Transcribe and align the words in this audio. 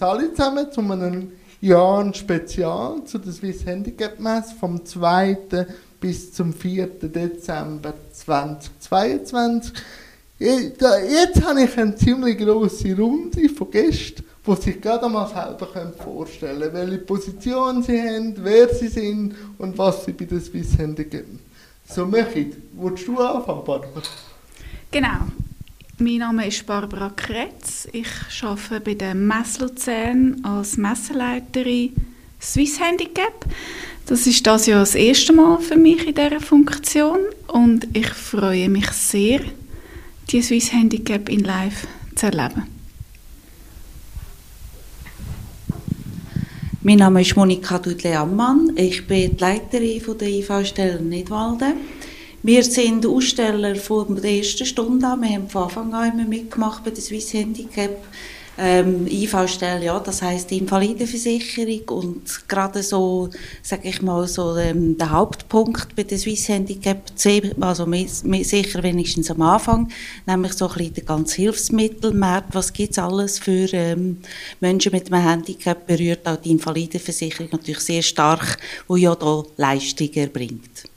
Alle 0.00 0.32
zusammen 0.32 0.72
zu 0.72 0.80
einem 0.80 1.32
Jahr 1.60 2.14
Spezial 2.14 3.04
zu 3.04 3.18
der 3.18 3.30
Swiss 3.30 3.66
Handicap 3.66 4.18
Messe 4.18 4.54
vom 4.58 4.82
2. 4.82 5.66
bis 6.00 6.32
zum 6.32 6.54
4. 6.54 6.86
Dezember 6.86 7.92
2022. 8.10 9.74
Jetzt 10.38 10.82
habe 11.44 11.62
ich 11.62 11.78
eine 11.78 11.94
ziemlich 11.94 12.38
grosse 12.38 12.96
Runde 12.96 13.50
von 13.50 13.70
Gästen, 13.70 14.24
die 14.46 14.62
sich 14.62 14.80
gerade 14.80 15.04
einmal 15.04 15.28
selber 15.28 15.68
vorstellen 16.02 16.72
können, 16.72 16.72
welche 16.72 16.98
Position 17.04 17.82
sie 17.82 18.00
haben, 18.00 18.34
wer 18.38 18.74
sie 18.74 18.88
sind 18.88 19.34
und 19.58 19.76
was 19.76 20.06
sie 20.06 20.12
bei 20.12 20.24
der 20.24 20.40
Swiss 20.40 20.78
Handicap 20.78 21.26
so 21.86 22.06
machen. 22.06 22.56
Willst 22.72 23.06
du 23.06 23.18
anfangen, 23.20 23.62
Barbara? 23.62 24.02
Genau. 24.90 25.18
Mein 26.02 26.16
Name 26.16 26.48
ist 26.48 26.66
Barbara 26.66 27.10
Kretz. 27.10 27.86
Ich 27.92 28.08
arbeite 28.42 28.80
bei 28.80 28.94
der 28.94 29.14
Messe 29.14 29.60
Luzern 29.60 30.40
als 30.42 30.76
Messeleiterin 30.76 31.92
Swiss 32.40 32.80
Handicap. 32.80 33.46
Das 34.06 34.26
ist 34.26 34.44
das 34.44 34.66
ja 34.66 34.80
das 34.80 34.96
erste 34.96 35.32
Mal 35.32 35.60
für 35.60 35.76
mich 35.76 36.04
in 36.04 36.16
dieser 36.16 36.40
Funktion 36.40 37.20
und 37.46 37.86
ich 37.92 38.08
freue 38.08 38.68
mich 38.68 38.90
sehr, 38.90 39.42
die 40.28 40.42
Swiss 40.42 40.72
Handicap 40.72 41.28
in 41.28 41.44
live 41.44 41.86
zu 42.16 42.26
erleben. 42.26 42.64
Mein 46.80 46.96
Name 46.96 47.20
ist 47.20 47.36
Monika 47.36 47.78
Dudle-Ammann. 47.78 48.72
Ich 48.74 49.06
bin 49.06 49.36
die 49.36 49.40
Leiterin 49.40 50.02
der 50.18 50.28
IV-Stelle 50.28 51.00
Nidwalden. 51.00 51.74
Wir 52.44 52.64
sind 52.64 53.06
Aussteller 53.06 53.76
von 53.76 54.20
der 54.20 54.38
ersten 54.38 54.66
Stunde 54.66 55.06
an. 55.06 55.22
Wir 55.22 55.36
haben 55.36 55.48
von 55.48 55.62
Anfang 55.62 55.94
an 55.94 56.18
immer 56.18 56.28
mitgemacht 56.28 56.82
bei 56.82 56.90
der 56.90 57.00
Swiss 57.00 57.32
Handicap. 57.32 58.04
Ähm, 58.58 59.06
ja, 59.06 60.00
das 60.00 60.22
heisst 60.22 60.50
Invalidenversicherung 60.50 61.88
und 61.88 62.48
gerade 62.48 62.82
so, 62.82 63.30
sage 63.62 63.88
ich 63.88 64.02
mal, 64.02 64.26
so 64.26 64.56
ähm, 64.56 64.98
der 64.98 65.10
Hauptpunkt 65.10 65.94
bei 65.94 66.02
der 66.02 66.18
Swiss 66.18 66.48
Handicap, 66.48 67.12
also 67.60 67.86
sicher 68.42 68.82
wenigstens 68.82 69.30
am 69.30 69.40
Anfang, 69.40 69.88
nämlich 70.26 70.54
so 70.54 70.66
ein 70.66 70.74
bisschen 70.74 70.94
der 70.94 71.04
ganze 71.04 71.36
Hilfsmittelmarkt, 71.36 72.54
was 72.56 72.72
gibt 72.72 72.90
es 72.90 72.98
alles 72.98 73.38
für 73.38 73.72
ähm, 73.72 74.18
Menschen 74.60 74.92
mit 74.92 75.12
einem 75.12 75.24
Handicap, 75.24 75.86
berührt 75.86 76.26
auch 76.26 76.36
die 76.36 76.50
Invalidenversicherung 76.50 77.50
natürlich 77.52 77.80
sehr 77.80 78.02
stark, 78.02 78.58
wo 78.88 78.96
ja 78.96 79.14
da 79.14 79.44
Leistungen 79.56 80.14
erbringt. 80.14 80.91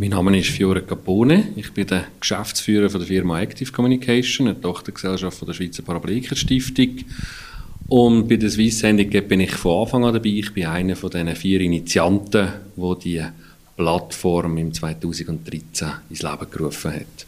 Mein 0.00 0.10
Name 0.10 0.38
ist 0.38 0.50
Fiore 0.50 0.82
Capone. 0.82 1.48
Ich 1.56 1.72
bin 1.72 1.84
der 1.84 2.04
Geschäftsführer 2.20 2.88
von 2.88 3.00
der 3.00 3.08
Firma 3.08 3.40
Active 3.40 3.72
Communication, 3.72 4.46
eine 4.46 4.60
Tochtergesellschaft 4.60 5.36
von 5.36 5.46
der 5.46 5.54
Schweizer 5.54 5.82
Paraplegiker 5.82 6.36
Stiftung. 6.36 6.98
Und 7.88 8.28
bei 8.28 8.36
der 8.36 8.48
Swiss 8.48 8.80
Handicap 8.84 9.26
bin 9.26 9.40
ich 9.40 9.56
von 9.56 9.82
Anfang 9.82 10.04
an 10.04 10.14
dabei. 10.14 10.28
Ich 10.28 10.54
bin 10.54 10.66
einer 10.66 10.94
von 10.94 11.10
den 11.10 11.34
vier 11.34 11.60
Initianten, 11.62 12.46
die 12.76 12.98
die 13.02 13.24
Plattform 13.76 14.56
im 14.58 14.72
2013 14.72 15.88
ins 16.10 16.22
Leben 16.22 16.46
gerufen 16.48 16.92
hat. 16.92 17.26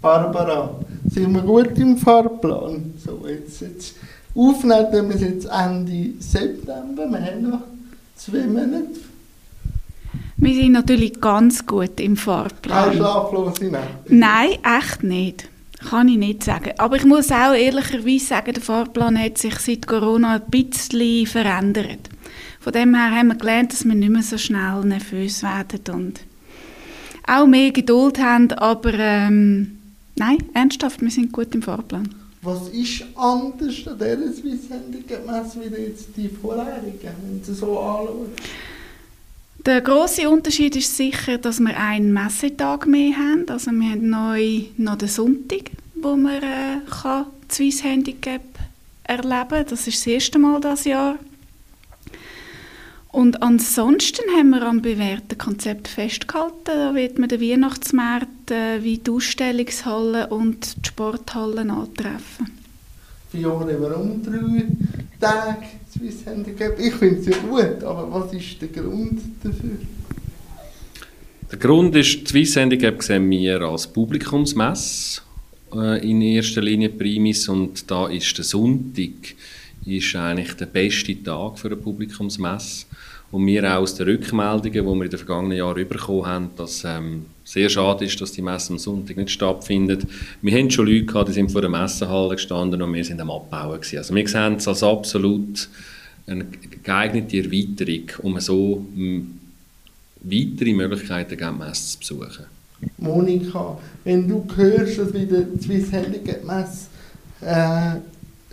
Barbara, 0.00 0.80
sind 1.10 1.32
wir 1.32 1.42
gut 1.42 1.78
im 1.78 1.96
Fahrplan? 1.96 2.94
So, 2.98 3.24
jetzt, 3.28 3.60
jetzt 3.60 3.94
aufnehmen 4.34 5.10
wir 5.10 5.28
jetzt 5.28 5.46
Ende 5.46 6.14
September. 6.18 7.08
Wir 7.08 7.24
haben 7.24 7.50
noch 7.50 7.60
zwei 8.16 8.48
Monate 8.48 9.11
wir 10.42 10.54
sind 10.54 10.72
natürlich 10.72 11.20
ganz 11.20 11.64
gut 11.64 12.00
im 12.00 12.16
Fahrplan. 12.16 12.84
Keine 12.84 12.96
schlaflose 12.96 13.64
Nächte? 13.64 13.86
Nein, 14.08 14.50
echt 14.64 15.04
nicht. 15.04 15.48
Kann 15.88 16.08
ich 16.08 16.16
nicht 16.16 16.42
sagen. 16.42 16.72
Aber 16.78 16.96
ich 16.96 17.04
muss 17.04 17.30
auch 17.30 17.54
ehrlicherweise 17.54 18.26
sagen, 18.26 18.52
der 18.52 18.62
Fahrplan 18.62 19.18
hat 19.18 19.38
sich 19.38 19.54
seit 19.60 19.86
Corona 19.86 20.34
ein 20.34 20.50
bisschen 20.50 21.26
verändert. 21.26 22.10
Von 22.58 22.72
dem 22.72 22.94
her 22.94 23.10
haben 23.10 23.28
wir 23.28 23.36
gelernt, 23.36 23.72
dass 23.72 23.84
wir 23.84 23.94
nicht 23.94 24.10
mehr 24.10 24.22
so 24.22 24.36
schnell 24.36 24.80
nervös 24.84 25.44
werden 25.44 25.80
und 25.92 26.20
auch 27.26 27.46
mehr 27.46 27.70
Geduld 27.70 28.18
haben, 28.18 28.50
aber 28.52 28.94
ähm, 28.94 29.78
nein, 30.16 30.38
ernsthaft, 30.54 31.00
wir 31.00 31.10
sind 31.10 31.32
gut 31.32 31.54
im 31.54 31.62
Fahrplan. 31.62 32.12
Was 32.42 32.68
ist 32.70 33.04
anders 33.14 33.86
an 33.86 33.96
dieser 33.96 34.32
Swiss 34.32 34.68
Handicap 34.68 35.24
Messe 35.24 35.60
wie 35.60 35.82
jetzt 35.82 36.08
die 36.16 36.28
vorherigen, 36.28 37.14
wenn 37.22 37.44
Sie 37.44 37.54
so 37.54 37.78
anschauen? 37.78 38.32
Der 39.64 39.80
große 39.80 40.28
Unterschied 40.28 40.74
ist 40.74 40.96
sicher, 40.96 41.38
dass 41.38 41.60
wir 41.60 41.78
einen 41.78 42.12
Messetag 42.12 42.86
mehr 42.86 43.16
haben. 43.16 43.48
Also 43.48 43.70
wir 43.70 43.90
haben 43.90 44.10
neu 44.10 44.62
noch 44.76 44.96
den 44.96 45.08
Sonntag, 45.08 45.70
wo 45.94 46.16
man 46.16 46.42
äh, 46.42 46.80
kann 46.90 47.26
Swiss 47.48 47.84
Handicap 47.84 48.42
erleben 49.04 49.48
kann. 49.48 49.66
Das 49.68 49.86
ist 49.86 49.98
das 49.98 50.06
erste 50.08 50.40
Mal 50.40 50.60
dieses 50.60 50.84
Jahr. 50.84 51.16
Und 53.12 53.40
ansonsten 53.40 54.22
haben 54.36 54.50
wir 54.50 54.62
am 54.62 54.82
bewährten 54.82 55.38
Konzept 55.38 55.86
festgehalten. 55.86 56.56
Da 56.64 56.94
wird 56.94 57.20
man 57.20 57.28
den 57.28 57.40
Weihnachtsmarkt 57.40 58.50
äh, 58.50 58.82
wie 58.82 58.98
die 58.98 59.10
Ausstellungshallen 59.10 60.30
und 60.30 60.76
die 60.76 60.88
Sporthallen 60.88 61.70
antreffen. 61.70 62.50
Fiore, 63.30 63.80
warum 63.80 64.22
drei 64.24 64.66
Tage 65.20 65.66
Swiss 66.02 66.26
Handicap? 66.26 66.78
Ich 66.80 66.94
finde 66.94 67.20
es 67.20 67.26
ja 67.26 67.36
gut, 67.38 67.84
aber 67.84 68.10
was 68.10 68.32
ist 68.32 68.60
der 68.60 68.68
Grund 68.68 69.20
dafür? 69.42 69.78
Der 71.50 71.58
Grund 71.58 71.94
ist, 71.94 72.20
die 72.20 72.26
Swiss 72.26 72.56
Handicap 72.56 73.00
sehen 73.02 73.30
wir 73.30 73.60
als 73.60 73.86
Publikumsmesse 73.86 75.20
äh, 75.72 76.10
in 76.10 76.20
erster 76.22 76.60
Linie 76.60 76.88
Primis 76.88 77.48
und 77.48 77.88
da 77.88 78.08
ist 78.08 78.36
der 78.36 78.44
Sonntag 78.44 79.36
ist 79.84 80.16
eigentlich 80.16 80.54
der 80.54 80.66
beste 80.66 81.22
Tag 81.22 81.58
für 81.58 81.68
eine 81.68 81.76
Publikumsmesse. 81.76 82.86
Und 83.32 83.46
wir 83.46 83.64
auch 83.64 83.80
aus 83.80 83.94
den 83.94 84.06
Rückmeldungen, 84.06 84.72
die 84.72 84.84
wir 84.84 85.04
in 85.04 85.10
den 85.10 85.18
vergangenen 85.18 85.56
Jahren 85.56 85.88
bekommen 85.88 86.26
haben, 86.26 86.50
dass 86.54 86.84
ähm, 86.84 87.24
sehr 87.44 87.70
schade 87.70 88.04
ist, 88.04 88.20
dass 88.20 88.32
die 88.32 88.42
Messe 88.42 88.74
am 88.74 88.78
Sonntag 88.78 89.16
nicht 89.16 89.30
stattfindet. 89.30 90.06
Wir 90.42 90.58
haben 90.58 90.70
schon 90.70 90.86
Leute 90.86 91.06
gehabt, 91.06 91.28
die 91.28 91.32
sind 91.32 91.50
vor 91.50 91.62
der 91.62 91.70
Messehalle 91.70 92.34
gestanden 92.36 92.82
und 92.82 92.92
wir 92.92 93.04
sind 93.04 93.20
am 93.22 93.30
Abbauen 93.30 93.80
gewesen. 93.80 93.96
Also 93.96 94.14
wir 94.14 94.28
sehen 94.28 94.56
es 94.56 94.68
als 94.68 94.82
absolut 94.82 95.68
eine 96.26 96.44
geeignete 96.82 97.38
Erweiterung, 97.38 98.02
um 98.22 98.38
so 98.38 98.84
hm, 98.94 99.38
weitere 100.22 100.74
Möglichkeiten 100.74 101.36
geben, 101.36 101.58
die 101.58 101.64
Messe 101.64 101.98
zu 102.00 102.18
besuchen. 102.18 102.44
Monika, 102.98 103.78
wenn 104.04 104.28
du 104.28 104.46
hörst, 104.54 104.98
dass 104.98 105.14
wieder 105.14 105.40
die 105.40 105.62
Swiss 105.62 105.90
Handicap 105.90 106.44
Messe 106.44 106.86
äh, 107.40 107.96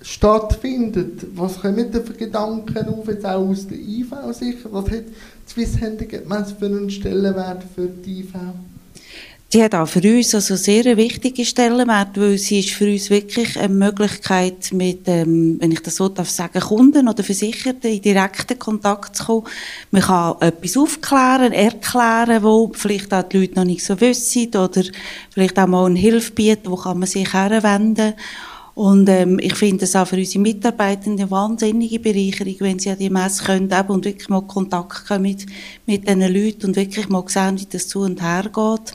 stattfindet. 0.02 1.26
Was 1.36 1.62
kommen 1.62 1.92
da 1.92 2.00
für 2.00 2.14
Gedanken 2.14 2.88
auf, 2.88 3.08
jetzt 3.08 3.26
auch 3.26 3.48
aus 3.48 3.68
der 3.68 3.78
IV 3.78 4.14
sicher? 4.32 4.70
Was 4.72 4.86
hat 4.86 5.06
die 5.06 5.52
Swiss 5.52 5.80
Handicap 5.80 6.24
für 6.58 6.66
einen 6.66 6.90
Stellenwert 6.90 7.64
für 7.76 7.88
die 7.88 8.22
IV? 8.22 8.34
Die 9.52 9.64
hat 9.64 9.74
auch 9.74 9.88
für 9.88 10.02
uns 10.02 10.36
also 10.36 10.56
sehr 10.56 10.86
eine 10.86 10.98
wichtige 10.98 11.44
Stellenwert, 11.44 12.20
weil 12.20 12.38
sie 12.38 12.60
ist 12.60 12.70
für 12.70 12.86
uns 12.86 13.10
wirklich 13.10 13.58
eine 13.58 13.74
Möglichkeit, 13.74 14.72
mit, 14.74 15.08
ähm, 15.08 15.58
wenn 15.60 15.72
ich 15.72 15.82
das 15.82 15.96
so 15.96 16.08
darf 16.08 16.30
sagen, 16.30 16.60
Kunden 16.60 17.08
oder 17.08 17.24
Versicherten 17.24 17.90
in 17.90 18.00
direkten 18.00 18.60
Kontakt 18.60 19.16
zu 19.16 19.26
kommen. 19.26 19.48
Man 19.90 20.04
kann 20.04 20.36
etwas 20.42 20.78
aufklären, 20.78 21.52
erklären, 21.52 22.44
wo 22.44 22.72
vielleicht 22.76 23.12
auch 23.12 23.24
die 23.24 23.40
Leute 23.40 23.56
noch 23.56 23.66
nicht 23.66 23.84
so 23.84 24.00
wissen 24.00 24.50
oder 24.50 24.84
vielleicht 25.32 25.58
auch 25.58 25.66
mal 25.66 25.88
eine 25.88 25.98
Hilfe 25.98 26.32
bieten, 26.32 26.70
wo 26.70 26.76
kann 26.76 27.00
man 27.00 27.08
sich 27.08 27.34
herwenden. 27.34 28.14
Und 28.80 29.10
ähm, 29.10 29.40
ich 29.40 29.56
finde 29.56 29.84
es 29.84 29.94
auch 29.94 30.08
für 30.08 30.16
unsere 30.16 30.42
Mitarbeitenden 30.42 31.20
eine 31.20 31.32
wahnsinnige 31.32 32.00
Bereicherung, 32.00 32.56
wenn 32.60 32.80
sie 32.80 32.90
an 32.90 32.98
die 32.98 33.10
Messe 33.10 33.44
können 33.44 33.70
eben, 33.70 33.90
und 33.90 34.06
wirklich 34.06 34.30
mal 34.30 34.42
Kontakt 34.44 35.10
haben 35.10 35.24
mit, 35.24 35.46
mit 35.86 36.08
diesen 36.08 36.22
Leuten 36.22 36.68
und 36.68 36.78
wirklich 36.78 37.10
mal 37.10 37.26
sehen, 37.28 37.60
wie 37.60 37.66
das 37.66 37.90
zu 37.90 38.00
und 38.00 38.22
her 38.22 38.44
geht. 38.44 38.94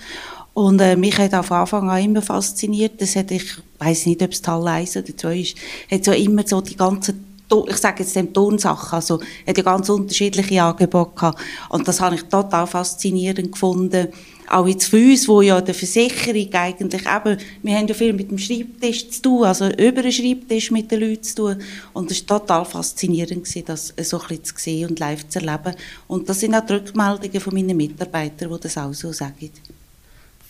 Und 0.55 0.81
äh, 0.81 0.97
mich 0.97 1.19
hat 1.19 1.35
auf 1.35 1.53
Anfang 1.53 1.91
an 1.91 2.03
immer 2.03 2.23
fasziniert, 2.23 2.99
das 3.03 3.15
hat, 3.15 3.31
ich 3.31 3.59
weiß 3.79 4.07
nicht, 4.07 4.23
ob 4.23 4.33
es 4.33 4.41
Teil 4.41 4.67
1 4.67 4.97
oder 4.97 5.15
2 5.15 5.39
ist, 5.39 5.59
hat 5.91 6.03
so 6.03 6.13
immer 6.13 6.47
so 6.47 6.63
die 6.63 6.77
ganzen 6.77 7.35
ich 7.69 7.77
sage 7.77 8.03
jetzt 8.03 8.17
dem 8.17 8.33
Tonsachen, 8.33 8.97
also 8.97 9.21
hat 9.47 9.57
ja 9.57 9.63
ganz 9.63 9.89
unterschiedliche 9.89 10.63
Angebote 10.63 11.15
gehabt. 11.15 11.41
Und 11.69 11.87
das 11.87 12.01
habe 12.01 12.15
ich 12.15 12.23
total 12.23 12.67
faszinierend 12.67 13.53
gefunden. 13.53 14.09
Auch 14.49 14.67
jetzt 14.67 14.87
für 14.87 14.97
uns, 14.97 15.27
wo 15.27 15.41
ja 15.41 15.61
der 15.61 15.75
Versicherung 15.75 16.53
eigentlich 16.53 17.03
eben, 17.03 17.39
wir 17.63 17.77
haben 17.77 17.87
ja 17.87 17.95
viel 17.95 18.13
mit 18.13 18.31
dem 18.31 18.39
Schreibtisch 18.39 19.11
zu 19.11 19.23
tun, 19.23 19.45
also 19.45 19.69
über 19.69 20.03
den 20.03 20.13
Schreibtisch 20.13 20.71
mit 20.71 20.91
den 20.91 21.01
Leuten 21.01 21.23
zu 21.23 21.35
tun. 21.35 21.57
Und 21.93 22.11
es 22.11 22.29
war 22.29 22.41
total 22.41 22.65
faszinierend, 22.65 23.45
gewesen, 23.45 23.65
das 23.67 23.95
so 24.03 24.21
ein 24.21 24.29
bisschen 24.29 24.45
zu 24.45 24.55
sehen 24.57 24.91
und 24.91 24.99
live 24.99 25.27
zu 25.29 25.41
erleben. 25.41 25.75
Und 26.07 26.29
das 26.29 26.41
sind 26.41 26.55
auch 26.55 26.67
die 26.67 26.75
Rückmeldungen 26.75 27.41
von 27.41 27.55
meinen 27.55 27.77
Mitarbeitern, 27.77 28.53
die 28.53 28.61
das 28.61 28.77
auch 28.77 28.93
so 28.93 29.13
sagen. 29.13 29.51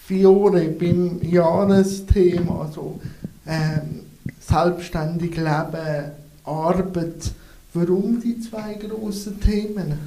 Fiore, 0.07 0.67
beim 0.69 1.21
Jahresthema, 1.23 2.63
also 2.63 3.01
ähm, 3.47 4.01
selbstständig 4.39 5.37
leben, 5.37 6.13
Arbeit, 6.45 7.33
warum 7.73 8.21
die 8.21 8.39
zwei 8.41 8.75
grossen 8.75 9.41
Themen? 9.41 9.99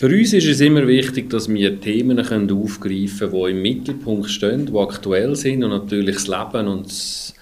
Für 0.00 0.06
uns 0.06 0.32
ist 0.32 0.46
es 0.46 0.62
immer 0.62 0.88
wichtig, 0.88 1.28
dass 1.28 1.46
wir 1.46 1.78
Themen 1.78 2.18
aufgreifen 2.18 3.30
können, 3.30 3.44
die 3.44 3.50
im 3.50 3.60
Mittelpunkt 3.60 4.30
stehen, 4.30 4.64
die 4.64 4.74
aktuell 4.74 5.36
sind 5.36 5.62
und 5.62 5.68
natürlich 5.68 6.14
das 6.14 6.26
Leben 6.26 6.68
und 6.68 6.86
das 6.86 7.34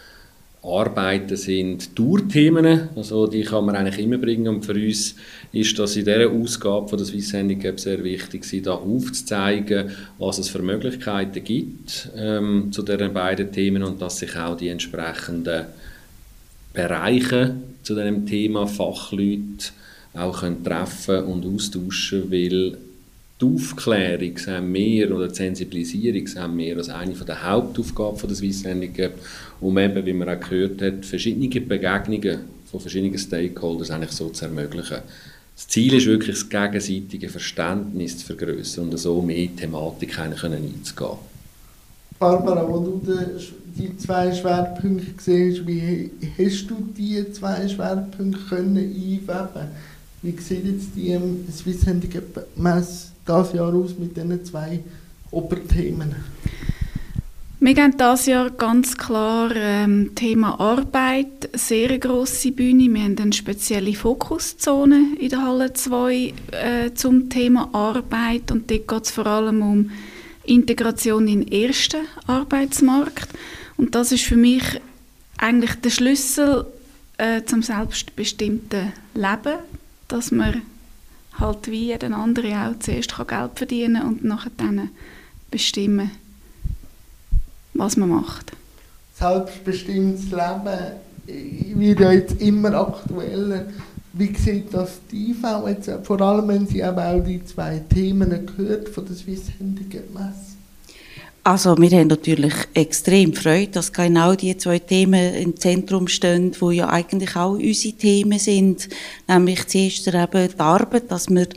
Arbeiten 0.61 1.37
sind 1.37 1.95
Tourthemen, 1.95 2.89
also 2.97 3.29
die 3.29 3.43
kann 3.43 3.65
man 3.65 3.77
eigentlich 3.77 4.01
immer 4.05 4.19
bringen 4.19 4.49
und 4.49 4.67
für 4.67 4.73
uns 4.73 5.15
ist 5.53 5.79
das 5.79 5.95
in 5.95 6.05
dieser 6.05 6.29
Ausgabe 6.29 6.89
von 6.89 6.99
der 6.99 7.07
Swiss 7.07 7.33
Handicap 7.33 7.79
sehr 7.79 8.03
wichtig, 8.03 8.45
sie 8.45 8.61
da 8.61 8.73
aufzuzeigen, 8.73 9.93
was 10.19 10.39
es 10.39 10.49
für 10.49 10.59
Möglichkeiten 10.59 11.45
gibt 11.45 12.11
ähm, 12.17 12.73
zu 12.73 12.83
diesen 12.83 13.15
beiden 13.15 13.53
Themen 13.53 13.85
und 13.85 14.03
dass 14.03 14.19
sich 14.19 14.35
auch 14.35 14.57
die 14.57 14.67
entsprechenden 14.67 15.67
Bereiche 16.75 17.55
zu 17.85 17.95
diesem 17.95 18.27
Thema 18.27 18.67
Fachleute 18.67 19.71
auch 20.15 20.41
können 20.41 20.65
treffen 20.65 21.25
und 21.25 21.45
austauschen, 21.47 22.31
weil 22.31 22.77
die 23.41 23.47
Aufklärung 23.47 24.37
sehen 24.37 24.75
wir 24.75 25.15
oder 25.15 25.29
die 25.29 25.35
Sensibilisierung 25.35 26.27
sehen 26.27 26.59
wir 26.59 26.77
als 26.77 26.89
eine 26.89 27.13
der 27.13 27.51
Hauptaufgaben 27.51 28.27
der 28.27 28.37
Swiss 28.37 28.65
Handicap, 28.65 29.13
um 29.61 29.79
eben, 29.79 30.05
wie 30.05 30.13
man 30.13 30.29
auch 30.29 30.41
gehört 30.41 30.83
hat, 30.83 31.07
verschiedene 31.07 31.49
Begegnungen 31.61 32.41
von 32.71 32.81
verschiedenen 32.81 33.19
Stakeholders 33.19 33.91
eigentlich 33.91 34.13
so 34.13 34.29
zu 34.31 34.45
ermöglichen. 34.45 34.99
Das 35.55 35.69
Ziel 35.69 35.95
ist 35.95 36.07
wirklich, 36.07 36.37
das 36.37 36.49
gegenseitige 36.49 37.29
Verständnis 37.29 38.19
zu 38.19 38.27
vergrößern 38.27 38.91
und 38.91 38.97
so 38.97 39.23
mehr 39.23 39.49
Thematik 39.57 40.19
einzugehen. 40.19 41.19
Barbara, 42.19 42.69
wo 42.69 42.79
du 42.81 43.03
die 43.77 43.97
zwei 43.97 44.33
Schwerpunkte 44.33 45.15
siehst, 45.19 45.67
wie 45.67 46.11
hast 46.37 46.71
du 46.71 46.89
diese 46.97 47.33
zwei 47.33 47.69
Schwerpunkte 47.69 48.41
können 48.49 48.77
einweben 48.77 49.69
Wie 50.21 50.37
sieht 50.39 50.65
jetzt 50.65 50.97
die 50.97 51.17
Swiss 51.53 51.87
Handicap 51.87 52.47
Messe 52.57 53.09
dieses 53.27 53.53
Jahr 53.53 53.73
aus 53.73 53.97
mit 53.97 54.17
diesen 54.17 54.45
zwei 54.45 54.81
Oberthemen? 55.31 56.17
Wir 57.61 57.75
gehen 57.75 57.95
dieses 57.99 58.27
Jahr 58.27 58.51
ganz 58.51 58.97
klar 58.97 59.53
ähm, 59.55 60.13
Thema 60.17 60.59
Arbeit, 60.59 61.51
sehr 61.55 61.99
grosse 61.99 62.51
Bühne. 62.51 62.93
Wir 62.93 63.03
haben 63.03 63.17
eine 63.17 63.33
spezielle 63.33 63.95
Fokuszone 63.95 65.17
in 65.21 65.29
der 65.29 65.43
Halle 65.43 65.73
2 65.73 66.15
äh, 66.15 66.95
zum 66.95 67.29
Thema 67.29 67.69
Arbeit 67.73 68.51
und 68.51 68.71
dort 68.71 68.89
geht 68.89 69.05
es 69.05 69.11
vor 69.13 69.27
allem 69.27 69.63
um 69.63 69.91
Integration 70.45 71.29
in 71.29 71.45
den 71.45 71.53
ersten 71.53 72.07
Arbeitsmarkt. 72.27 73.29
Und 73.77 73.95
das 73.95 74.11
ist 74.11 74.25
für 74.25 74.37
mich 74.37 74.81
eigentlich 75.37 75.75
der 75.77 75.91
Schlüssel 75.91 76.67
äh, 77.19 77.43
zum 77.45 77.63
selbstbestimmten 77.63 78.93
Leben, 79.15 79.59
dass 80.09 80.31
man 80.31 80.63
halt 81.39 81.71
wie 81.71 81.87
jeder 81.87 82.17
andere 82.17 82.69
auch 82.69 82.79
zuerst 82.81 83.15
Geld 83.17 83.51
verdienen 83.55 84.03
kann 84.03 84.09
und 84.09 84.25
nachher 84.25 84.51
dann 84.57 84.91
bestimmen, 85.51 86.11
was 87.75 87.97
man 87.97 88.09
macht. 88.09 88.53
Selbstbestimmtes 89.15 90.31
Leben 90.31 91.79
wird 91.79 92.01
ja 92.01 92.13
jetzt 92.13 92.41
immer 92.41 92.75
aktueller. 92.75 93.67
Wie 94.13 94.35
sieht 94.35 94.73
das 94.73 95.01
die 95.11 95.31
IV 95.31 95.45
jetzt, 95.67 95.91
vor 96.05 96.21
allem 96.21 96.49
wenn 96.49 96.67
Sie 96.67 96.81
eben 96.81 96.99
auch 96.99 97.23
die 97.23 97.45
zwei 97.45 97.79
Themen 97.79 98.47
gehört 98.47 98.89
von 98.89 99.07
der 99.07 99.15
Swiss 99.15 99.43
Handicap 99.59 100.13
Messe? 100.13 100.58
Also 101.49 101.79
wir 101.79 101.91
haben 101.93 102.09
natürlich 102.09 102.53
extrem 102.75 103.33
Freude, 103.33 103.69
dass 103.69 103.91
genau 103.91 104.35
die 104.35 104.55
zwei 104.59 104.81
Themen 104.81 105.35
im 105.35 105.57
Zentrum 105.57 106.07
stehen, 106.07 106.55
wo 106.61 106.71
ja 106.71 106.91
eigentlich 106.91 107.35
auch 107.37 107.53
unsere 107.53 107.95
Themen 107.95 108.39
sind, 108.39 108.87
nämlich 109.27 109.67
zuerst 109.67 110.09
eben 110.09 110.49
die 110.51 110.61
Arbeit, 110.61 111.11
dass 111.11 111.31
wir 111.31 111.49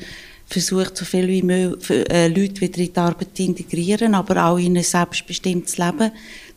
versucht, 0.46 0.96
so 0.96 1.04
viel 1.04 1.28
wie 1.28 1.44
möglich 1.44 2.10
äh, 2.10 2.30
Leute 2.30 2.62
wieder 2.62 2.80
in 2.80 2.94
die 2.94 2.98
Arbeit 2.98 3.36
zu 3.36 3.44
integrieren, 3.44 4.16
aber 4.16 4.46
auch 4.46 4.58
in 4.58 4.78
ein 4.78 4.84
selbstbestimmtes 4.84 5.78
Leben 5.78 6.12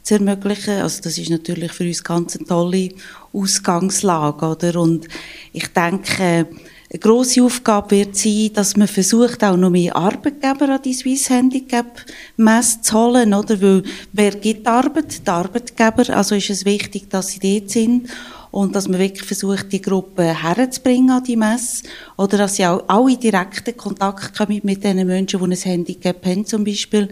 zu 0.04 0.14
ermöglichen. 0.14 0.80
Also 0.80 1.02
das 1.02 1.18
ist 1.18 1.30
natürlich 1.30 1.72
für 1.72 1.82
uns 1.82 2.04
ganz 2.04 2.36
eine 2.36 2.46
tolle 2.46 2.90
Ausgangslage, 3.32 4.46
oder? 4.46 4.80
Und 4.80 5.08
ich 5.52 5.66
denke, 5.72 6.46
eine 6.94 7.00
grosse 7.00 7.42
Aufgabe 7.42 7.90
wird 7.96 8.16
sein, 8.16 8.50
dass 8.54 8.76
man 8.76 8.86
versucht, 8.86 9.42
auch 9.42 9.56
noch 9.56 9.70
mehr 9.70 9.96
Arbeitgeber 9.96 10.68
an 10.68 10.80
die 10.80 10.94
Swiss 10.94 11.28
Handicap 11.28 12.04
Messe 12.36 12.82
zu 12.82 12.94
holen, 12.94 13.34
oder? 13.34 13.60
Weil, 13.60 13.82
wer 14.12 14.30
gibt 14.30 14.64
Arbeit? 14.68 15.26
Die 15.26 15.28
Arbeitgeber. 15.28 16.08
Also 16.16 16.36
ist 16.36 16.50
es 16.50 16.64
wichtig, 16.64 17.10
dass 17.10 17.32
sie 17.32 17.40
dort 17.40 17.70
sind 17.70 18.08
und 18.54 18.76
dass 18.76 18.86
man 18.86 19.00
wirklich 19.00 19.24
versucht, 19.24 19.72
die 19.72 19.82
Gruppe 19.82 20.22
herzubringen 20.22 21.10
an 21.10 21.24
die 21.24 21.34
Messe 21.34 21.82
oder 22.16 22.38
dass 22.38 22.54
sie 22.54 22.64
auch, 22.64 22.84
auch 22.86 23.08
in 23.08 23.18
direkten 23.18 23.76
Kontakt 23.76 24.38
kommen 24.38 24.60
mit 24.62 24.84
den 24.84 25.04
Menschen, 25.04 25.40
die 25.40 25.44
ein 25.44 25.58
Handicap 25.58 26.24
haben 26.24 26.46
zum 26.46 26.62
Beispiel, 26.62 27.08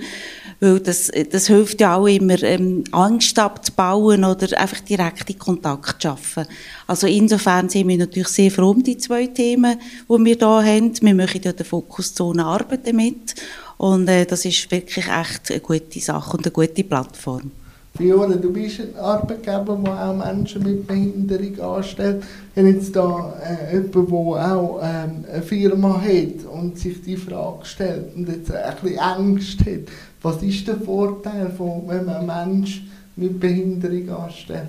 weil 0.60 0.78
das, 0.78 1.10
das 1.32 1.48
hilft 1.48 1.80
ja 1.80 1.96
auch 1.96 2.06
immer, 2.06 2.40
ähm, 2.44 2.84
Angst 2.92 3.36
abzubauen 3.40 4.22
oder 4.22 4.56
einfach 4.56 4.78
direkte 4.82 5.34
Kontakt 5.34 6.00
zu 6.00 6.10
schaffen. 6.10 6.46
Also 6.86 7.08
insofern 7.08 7.68
sind 7.68 7.88
wir 7.88 7.98
natürlich 7.98 8.28
sehr 8.28 8.52
froh 8.52 8.70
um 8.70 8.84
die 8.84 8.98
zwei 8.98 9.26
Themen, 9.26 9.80
die 10.08 10.24
wir 10.24 10.36
hier 10.36 10.64
haben. 10.64 10.92
Wir 11.00 11.14
machen 11.16 11.40
ja 11.42 11.52
den 11.52 11.66
Fokuszone 11.66 12.44
Arbeit 12.44 12.86
damit 12.86 13.34
und 13.78 14.06
äh, 14.06 14.26
das 14.26 14.44
ist 14.44 14.70
wirklich 14.70 15.08
echt 15.08 15.50
eine 15.50 15.58
gute 15.58 15.98
Sache 15.98 16.36
und 16.36 16.46
eine 16.46 16.52
gute 16.52 16.84
Plattform. 16.84 17.50
Fiona, 17.94 18.36
du 18.36 18.50
bist 18.50 18.80
ein 18.80 18.96
Arbeitgeber, 18.98 19.78
der 19.84 20.08
auch 20.08 20.16
Menschen 20.16 20.62
mit 20.62 20.86
Behinderung 20.86 21.76
anstellt. 21.76 22.24
Wenn 22.54 22.66
jetzt 22.66 22.96
da 22.96 23.34
äh, 23.44 23.76
jemand, 23.76 23.94
der 23.94 24.56
auch 24.56 24.80
ähm, 24.82 25.24
eine 25.30 25.42
Firma 25.42 26.00
hat 26.00 26.46
und 26.50 26.78
sich 26.78 27.02
die 27.02 27.18
Frage 27.18 27.64
stellt 27.64 28.16
und 28.16 28.28
jetzt 28.28 28.50
ein 28.50 28.74
bisschen 28.82 28.98
Angst 28.98 29.60
hat, 29.60 29.92
was 30.22 30.42
ist 30.42 30.66
der 30.66 30.76
Vorteil, 30.76 31.50
von, 31.50 31.82
wenn 31.86 32.06
man 32.06 32.30
einen 32.30 32.60
Menschen 32.60 32.90
mit 33.16 33.38
Behinderung 33.38 34.08
anstellt? 34.08 34.68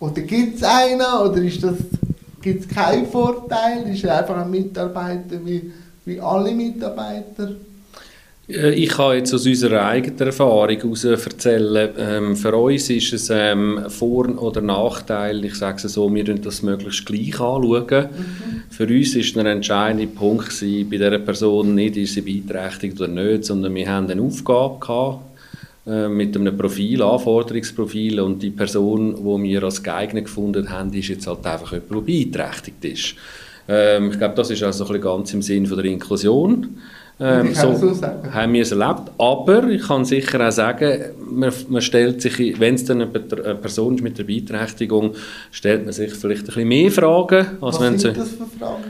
Oder 0.00 0.22
gibt 0.22 0.56
es 0.56 0.62
einen 0.62 1.00
oder 1.00 1.40
gibt 1.40 2.60
es 2.60 2.68
keinen 2.68 3.06
Vorteil? 3.06 3.92
Ist 3.92 4.04
er 4.04 4.18
einfach 4.18 4.38
ein 4.38 4.50
Mitarbeiter 4.50 5.44
wie, 5.44 5.72
wie 6.06 6.20
alle 6.20 6.54
Mitarbeiter? 6.54 7.50
Äh, 8.48 8.74
ich 8.74 8.90
kann 8.90 9.16
jetzt 9.16 9.32
aus 9.34 9.46
unserer 9.46 9.86
eigenen 9.86 10.18
Erfahrung 10.18 10.68
heraus 10.68 11.04
erzählen, 11.04 11.90
ähm, 11.98 12.36
für 12.36 12.54
uns 12.54 12.90
ist 12.90 13.12
es 13.12 13.30
ähm, 13.30 13.84
Vor- 13.88 14.42
oder 14.42 14.60
Nachteil, 14.60 15.44
ich 15.44 15.54
sage 15.54 15.82
es 15.84 15.92
so, 15.92 16.12
wir 16.14 16.26
schauen 16.26 16.42
das 16.42 16.62
möglichst 16.62 17.06
gleich 17.06 17.40
anschauen. 17.40 17.86
Mhm. 17.88 18.62
Für 18.70 18.86
uns 18.86 19.16
war 19.36 19.42
der 19.44 19.52
entscheidende 19.52 20.06
Punkt 20.06 20.50
gewesen, 20.50 20.90
bei 20.90 20.96
dieser 20.96 21.18
Person 21.18 21.74
nicht, 21.74 21.96
ist 21.96 22.14
sie 22.14 22.20
beeinträchtigt 22.20 23.00
oder 23.00 23.08
nicht, 23.08 23.44
sondern 23.44 23.74
wir 23.74 23.88
haben 23.88 24.10
eine 24.10 24.22
Aufgabe 24.22 24.78
gehabt, 24.80 25.20
äh, 25.86 26.08
mit 26.08 26.36
einem 26.36 26.56
Profil, 26.56 27.02
Anforderungsprofil 27.02 28.20
und 28.20 28.42
die 28.42 28.50
Person, 28.50 29.16
die 29.16 29.50
wir 29.50 29.62
als 29.62 29.82
geeignet 29.82 30.26
gefunden 30.26 30.68
haben, 30.70 30.92
ist 30.92 31.08
jetzt 31.08 31.26
halt 31.26 31.44
einfach 31.46 31.72
jemand, 31.72 31.90
der 31.90 32.00
beeinträchtigt 32.00 32.84
ist. 32.84 33.14
Ähm, 33.68 34.10
ich 34.10 34.18
glaube, 34.18 34.34
das 34.34 34.50
ist 34.50 34.62
also 34.62 34.86
ein 34.86 35.00
ganz 35.00 35.32
im 35.32 35.42
Sinn 35.42 35.66
von 35.66 35.76
der 35.78 35.86
Inklusion. 35.86 36.76
Ähm, 37.20 37.54
so, 37.54 37.76
so 37.76 38.02
haben 38.32 38.52
wir 38.52 38.62
es 38.62 38.72
erlebt. 38.72 39.12
Aber 39.18 39.68
ich 39.68 39.82
kann 39.82 40.04
sicher 40.04 40.48
auch 40.48 40.50
sagen, 40.50 41.12
man, 41.30 41.52
man 41.68 41.80
stellt 41.80 42.20
sich, 42.20 42.58
wenn 42.58 42.74
es 42.74 42.84
dann 42.84 43.02
eine, 43.02 43.10
eine, 43.12 43.54
Person 43.54 43.94
ist 43.94 44.02
mit 44.02 44.18
der 44.18 44.24
Beeinträchtigung, 44.24 45.14
stellt 45.52 45.84
man 45.84 45.92
sich 45.92 46.12
vielleicht 46.12 46.42
ein 46.42 46.46
bisschen 46.46 46.68
mehr 46.68 46.90
Fragen. 46.90 47.46
Als 47.60 47.76
Was 47.76 47.80
wenn 47.80 47.98
sind 47.98 48.16
das 48.16 48.30
für 48.30 48.46
Fragen? 48.58 48.84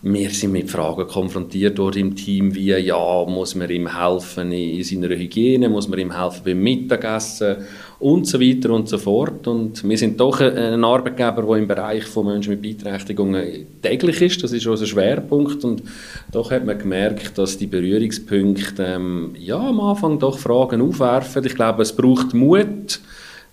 Wir 0.00 0.30
sind 0.30 0.52
mit 0.52 0.70
Fragen 0.70 1.08
konfrontiert 1.08 1.76
worden 1.76 1.98
im 1.98 2.16
Team, 2.16 2.54
wie, 2.54 2.70
ja, 2.70 3.24
muss 3.26 3.56
man 3.56 3.68
ihm 3.68 3.98
helfen 4.00 4.52
in 4.52 4.82
seiner 4.84 5.08
Hygiene, 5.08 5.68
muss 5.68 5.88
man 5.88 5.98
ihm 5.98 6.16
helfen 6.16 6.42
beim 6.44 6.60
Mittagessen 6.60 7.56
und 8.00 8.26
so 8.28 8.40
weiter 8.40 8.70
und 8.70 8.88
so 8.88 8.96
fort. 8.96 9.46
Und 9.48 9.86
wir 9.88 9.98
sind 9.98 10.20
doch 10.20 10.40
ein 10.40 10.84
Arbeitgeber, 10.84 11.42
der 11.42 11.56
im 11.56 11.66
Bereich 11.66 12.04
von 12.04 12.26
Menschen 12.26 12.50
mit 12.50 12.62
Beeinträchtigungen 12.62 13.66
täglich 13.82 14.22
ist. 14.22 14.42
Das 14.42 14.52
ist 14.52 14.66
unser 14.66 14.86
Schwerpunkt. 14.86 15.64
Und 15.64 15.82
doch 16.30 16.50
hat 16.50 16.64
man 16.64 16.78
gemerkt, 16.78 17.36
dass 17.38 17.58
die 17.58 17.66
Berührungspunkte 17.66 18.84
ähm, 18.84 19.34
ja, 19.38 19.58
am 19.58 19.80
Anfang 19.80 20.18
doch 20.18 20.38
Fragen 20.38 20.80
aufwerfen. 20.80 21.44
Ich 21.44 21.56
glaube, 21.56 21.82
es 21.82 21.92
braucht 21.92 22.34
Mut, 22.34 23.00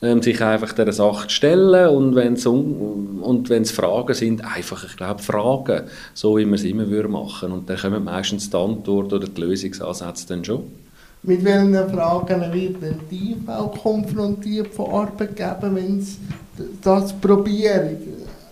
ähm, 0.03 0.21
sich 0.21 0.39
einfach 0.41 0.73
dieser 0.73 0.91
Sache 0.91 1.27
zu 1.27 1.35
stellen 1.35 1.89
und 1.89 2.15
wenn 2.15 2.33
es 2.33 2.45
und 2.45 3.49
wenn 3.49 3.63
es 3.63 3.71
Fragen 3.71 4.13
sind, 4.13 4.45
einfach, 4.45 4.85
ich 4.85 4.95
glaube, 4.95 5.23
Fragen, 5.23 5.83
so 6.13 6.37
wie 6.37 6.45
man 6.45 6.55
es 6.55 6.63
immer 6.63 6.85
machen 7.07 7.49
würde. 7.49 7.53
Und 7.55 7.69
dann 7.69 7.77
kommen 7.77 8.03
meistens 8.03 8.49
die 8.49 8.57
Antwort 8.57 9.11
oder 9.11 9.27
die 9.27 9.41
Lösungsansätze 9.41 10.27
dann 10.27 10.45
schon. 10.45 10.84
Mit 11.27 11.43
welchen 11.43 11.73
Fragen 11.89 12.53
wird 12.53 12.81
denn 12.81 12.99
die 13.09 13.35
auch 13.47 13.75
konfrontiert 13.81 14.73
von 14.73 14.91
Arbeitgebern, 14.91 15.75
wenn 15.75 16.01
sie 16.01 16.17
das 16.81 17.13
probieren, 17.13 17.97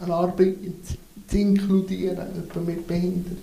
eine 0.02 0.14
Arbeit 0.14 0.56
zu 1.28 1.38
inkludieren, 1.38 2.18
jemand 2.34 2.68
mit 2.68 2.88
Behinderung? 2.88 3.38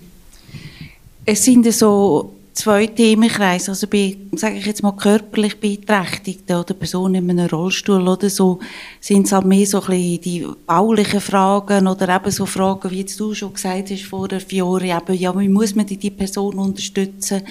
Es 1.25 1.45
sind 1.45 1.71
so 1.73 2.31
zwei 2.53 2.87
Themenkreise, 2.87 3.71
also 3.71 3.87
bei, 3.87 4.17
sage 4.33 4.57
ich 4.57 4.65
jetzt 4.65 4.83
mal, 4.83 4.91
körperlich 4.91 5.59
Beeinträchtigten 5.59 6.57
oder 6.57 6.73
Personen 6.73 7.15
in 7.15 7.39
einem 7.39 7.49
Rollstuhl 7.49 8.07
oder 8.07 8.29
so, 8.29 8.59
sind 8.99 9.27
es 9.27 9.31
halt 9.31 9.45
mehr 9.45 9.65
so 9.65 9.81
ein 9.81 9.87
bisschen 9.87 10.21
die 10.21 10.47
baulichen 10.65 11.21
Fragen 11.21 11.87
oder 11.87 12.13
eben 12.13 12.31
so 12.31 12.45
Fragen, 12.45 12.91
wie 12.91 12.99
jetzt 12.99 13.19
du 13.19 13.33
schon 13.33 13.53
gesagt 13.53 13.91
hast 13.91 14.03
vor 14.03 14.27
Fiore, 14.45 14.87
eben, 14.87 15.17
ja, 15.17 15.37
wie 15.39 15.49
muss 15.49 15.75
man 15.75 15.85
die 15.85 16.09
Person 16.09 16.57
unterstützen? 16.59 17.41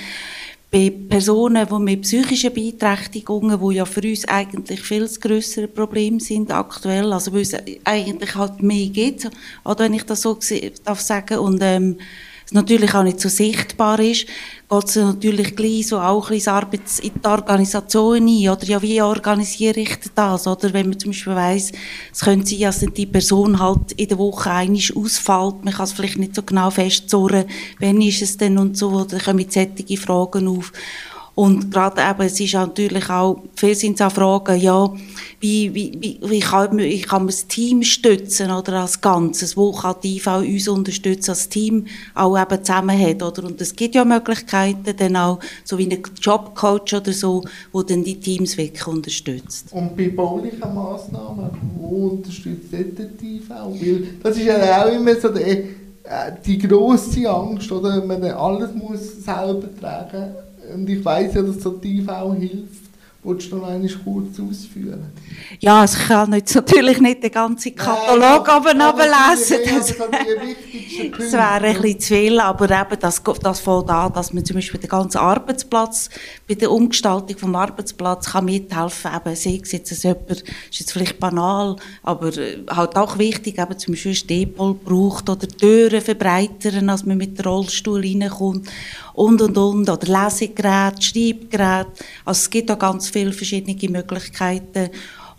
Bei 0.70 0.92
Personen, 1.08 1.66
die 1.66 1.78
mit 1.80 2.02
psychischen 2.02 2.54
Beeinträchtigungen, 2.54 3.58
die 3.60 3.74
ja 3.74 3.84
für 3.84 4.02
uns 4.02 4.26
eigentlich 4.28 4.80
viel 4.82 5.08
größere 5.08 5.66
Probleme 5.66 6.20
sind 6.20 6.52
aktuell, 6.52 7.12
also 7.12 7.32
weil 7.32 7.40
es 7.40 7.54
eigentlich 7.84 8.34
halt 8.36 8.62
mehr 8.62 8.88
gibt, 8.88 9.28
oder 9.64 9.80
wenn 9.80 9.94
ich 9.94 10.04
das 10.04 10.22
so 10.22 10.38
darf 10.84 11.00
sagen, 11.00 11.38
und 11.38 11.60
ähm, 11.62 11.96
es 12.50 12.54
natürlich 12.54 12.94
auch 12.94 13.04
nicht 13.04 13.20
so 13.20 13.28
sichtbar 13.28 14.00
ist, 14.00 14.26
geht 14.68 14.84
es 14.84 14.96
natürlich 14.96 15.54
gleich 15.54 15.86
so 15.86 16.00
auch 16.00 16.30
ein 16.30 16.48
Arbeits 16.48 16.98
in 16.98 17.12
die 17.14 17.28
Organisation 17.28 18.26
ein, 18.26 18.48
oder 18.48 18.64
ja, 18.64 18.82
wie 18.82 19.00
organisiere 19.00 19.80
ich 19.80 19.98
das, 20.16 20.48
oder 20.48 20.72
wenn 20.72 20.88
man 20.88 20.98
zum 20.98 21.12
Beispiel 21.12 21.34
weiss, 21.36 21.70
es 22.12 22.20
könnte 22.20 22.48
sein, 22.48 22.60
dass 22.62 22.80
die 22.80 23.06
Person 23.06 23.60
halt 23.60 23.92
in 23.92 24.08
der 24.08 24.18
Woche 24.18 24.50
einisch 24.50 24.94
ausfällt, 24.96 25.64
man 25.64 25.74
kann 25.74 25.84
es 25.84 25.92
vielleicht 25.92 26.18
nicht 26.18 26.34
so 26.34 26.42
genau 26.42 26.70
festzurren, 26.70 27.44
wann 27.78 28.00
ist 28.00 28.22
es 28.22 28.36
denn 28.36 28.58
und 28.58 28.76
so, 28.76 28.90
oder 28.90 29.20
kommen 29.20 29.46
solche 29.48 29.96
Fragen 29.96 30.48
auf. 30.48 30.72
Und 31.34 31.70
gerade 31.70 32.02
eben, 32.02 32.22
es 32.22 32.38
ist 32.40 32.54
natürlich 32.54 33.08
auch, 33.08 33.42
viel 33.54 33.74
sind 33.74 33.94
es 33.94 34.06
auch 34.06 34.12
Fragen, 34.12 34.60
ja, 34.60 34.92
wie, 35.38 35.72
wie, 35.74 36.18
wie, 36.22 36.40
kann, 36.40 36.76
wie 36.76 37.00
kann 37.00 37.22
man 37.22 37.28
das 37.28 37.46
Team 37.46 37.82
stützen 37.82 38.50
oder 38.50 38.82
als 38.82 39.00
Ganzes? 39.00 39.56
Wo 39.56 39.72
kann 39.72 39.96
die 40.02 40.16
IV 40.16 40.26
uns 40.26 40.68
unterstützen, 40.68 41.30
als 41.30 41.48
Team 41.48 41.86
auch 42.14 42.38
eben 42.38 42.64
zusammen 42.64 42.98
hat, 42.98 43.22
oder? 43.22 43.44
Und 43.44 43.60
es 43.60 43.74
gibt 43.74 43.94
ja 43.94 44.04
Möglichkeiten, 44.04 44.94
dann 44.96 45.16
auch, 45.16 45.38
so 45.64 45.78
wie 45.78 45.88
ein 45.90 46.02
Jobcoach 46.20 46.94
oder 46.94 47.12
so, 47.12 47.42
wo 47.72 47.82
dann 47.82 48.04
die 48.04 48.20
Teams 48.20 48.56
wirklich 48.58 48.86
unterstützt. 48.86 49.72
Und 49.72 49.96
bei 49.96 50.08
baulichen 50.08 50.74
Massnahmen, 50.74 51.50
wo 51.78 52.08
unterstützt 52.08 52.72
die 52.72 53.36
IV? 53.36 53.48
Weil 53.48 54.08
das 54.22 54.36
ist 54.36 54.44
ja 54.44 54.84
auch 54.84 54.92
immer 54.92 55.14
so 55.14 55.28
der, 55.28 55.46
äh, 55.48 56.32
die 56.44 56.58
grosse 56.58 57.30
Angst, 57.30 57.70
oder? 57.70 58.04
Man 58.04 58.22
alles 58.24 58.74
muss 58.74 59.24
selber 59.24 59.68
tragen 59.80 60.34
und 60.74 60.88
ich 60.88 61.04
weiß 61.04 61.34
ja, 61.34 61.42
dass 61.42 61.58
der 61.58 61.80
TV 61.80 62.34
hilft. 62.34 62.89
Willst 63.22 63.52
du 63.52 63.56
noch 63.56 63.68
einmal 63.68 63.90
kurz 64.02 64.40
ausführen? 64.40 65.12
Ja, 65.58 65.82
also 65.82 65.98
ich 65.98 66.08
kann 66.08 66.32
jetzt 66.32 66.54
natürlich 66.54 67.00
nicht 67.00 67.22
den 67.22 67.30
ganzen 67.30 67.74
Katalog 67.74 68.48
oben 68.48 68.78
lesen. 68.78 69.58
Das, 69.66 69.88
das 69.88 69.98
wäre 71.32 71.66
ein 71.66 71.82
bisschen 71.82 72.00
zu 72.00 72.14
viel, 72.14 72.40
aber 72.40 72.64
eben 72.64 72.98
das, 72.98 73.22
das 73.42 73.60
fängt 73.60 73.90
an, 73.90 74.12
dass 74.14 74.32
man 74.32 74.42
zum 74.42 74.56
Beispiel 74.56 74.80
den 74.80 74.88
ganzen 74.88 75.18
Arbeitsplatz, 75.18 76.08
bei 76.48 76.54
der 76.54 76.70
Umgestaltung 76.70 77.36
des 77.36 77.54
Arbeitsplatzes 77.54 78.32
kann 78.32 78.46
mithelfen 78.46 79.10
kann. 79.10 79.36
sei 79.36 79.60
es 79.62 79.72
jetzt 79.72 80.02
jemand, 80.02 80.30
ist 80.30 80.80
jetzt 80.80 80.92
vielleicht 80.92 81.20
banal, 81.20 81.76
aber 82.02 82.34
äh, 82.38 82.64
halt 82.70 82.96
auch 82.96 83.18
wichtig, 83.18 83.58
eben 83.58 83.78
zum 83.78 83.92
Beispiel 83.92 84.14
Stehpol 84.14 84.72
braucht 84.72 85.28
oder 85.28 85.46
Türen 85.46 86.00
verbreitern, 86.00 86.88
als 86.88 87.04
man 87.04 87.18
mit 87.18 87.38
dem 87.38 87.44
Rollstuhl 87.44 88.00
reinkommt 88.00 88.66
und, 89.12 89.42
und, 89.42 89.58
und, 89.58 89.90
oder 89.90 90.24
Lesegerät, 90.24 91.04
Schreibgerät. 91.04 91.88
Also 92.24 92.38
es 92.38 92.50
gibt 92.50 92.70
da 92.70 92.74
ganz 92.74 93.09
viele 93.10 93.32
verschiedene 93.32 93.76
Möglichkeiten. 93.90 94.90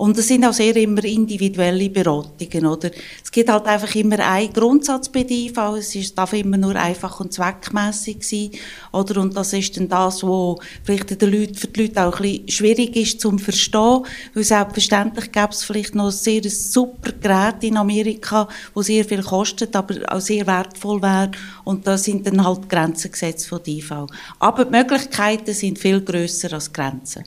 Und 0.02 0.18
es 0.18 0.30
sind 0.30 0.44
auch 0.46 0.54
sehr 0.54 0.76
immer 0.78 1.04
individuelle 1.04 1.88
Beratungen, 1.88 2.66
oder? 2.66 2.90
Es 3.24 3.32
gibt 3.32 3.52
halt 3.52 3.68
einfach 3.68 3.94
immer 3.94 4.18
einen 4.18 4.52
Grundsatz 4.52 5.10
bei 5.10 5.22
der 5.22 5.76
es 5.76 5.94
ist, 5.94 6.18
darf 6.18 6.34
immer 6.34 6.58
nur 6.58 6.76
einfach 6.76 7.20
und 7.20 7.32
zweckmässig 7.32 8.24
sein, 8.24 8.50
oder? 8.92 9.22
Und 9.22 9.38
das 9.38 9.54
ist 9.54 9.78
dann 9.78 9.88
das, 9.88 10.24
was 10.24 10.58
vielleicht 10.84 11.22
den 11.22 11.32
Leuten, 11.32 11.54
für 11.54 11.68
die 11.68 11.84
Leute 11.84 12.04
auch 12.04 12.20
ein 12.20 12.22
bisschen 12.24 12.50
schwierig 12.50 12.96
ist 12.96 13.22
zum 13.22 13.38
Verstehen, 13.38 14.02
weil 14.34 14.44
selbstverständlich 14.44 15.32
gäbe 15.32 15.52
es 15.52 15.64
vielleicht 15.64 15.94
noch 15.94 16.08
ein 16.08 16.12
sehr 16.12 16.42
super 16.50 17.12
Gerät 17.12 17.64
in 17.64 17.78
Amerika, 17.78 18.48
wo 18.74 18.82
sehr 18.82 19.06
viel 19.06 19.22
kostet, 19.22 19.76
aber 19.76 19.98
auch 20.08 20.20
sehr 20.20 20.48
wertvoll 20.48 21.00
wäre, 21.04 21.30
und 21.64 21.86
da 21.86 21.96
sind 21.96 22.26
dann 22.26 22.44
halt 22.44 22.68
Grenzen 22.70 23.12
gesetzt 23.12 23.48
von 23.48 23.62
der 23.64 23.76
IV. 23.76 23.92
Aber 24.40 24.66
die 24.66 24.72
Möglichkeiten 24.72 25.54
sind 25.54 25.78
viel 25.78 26.02
grösser 26.02 26.54
als 26.54 26.74
Grenzen. 26.74 27.24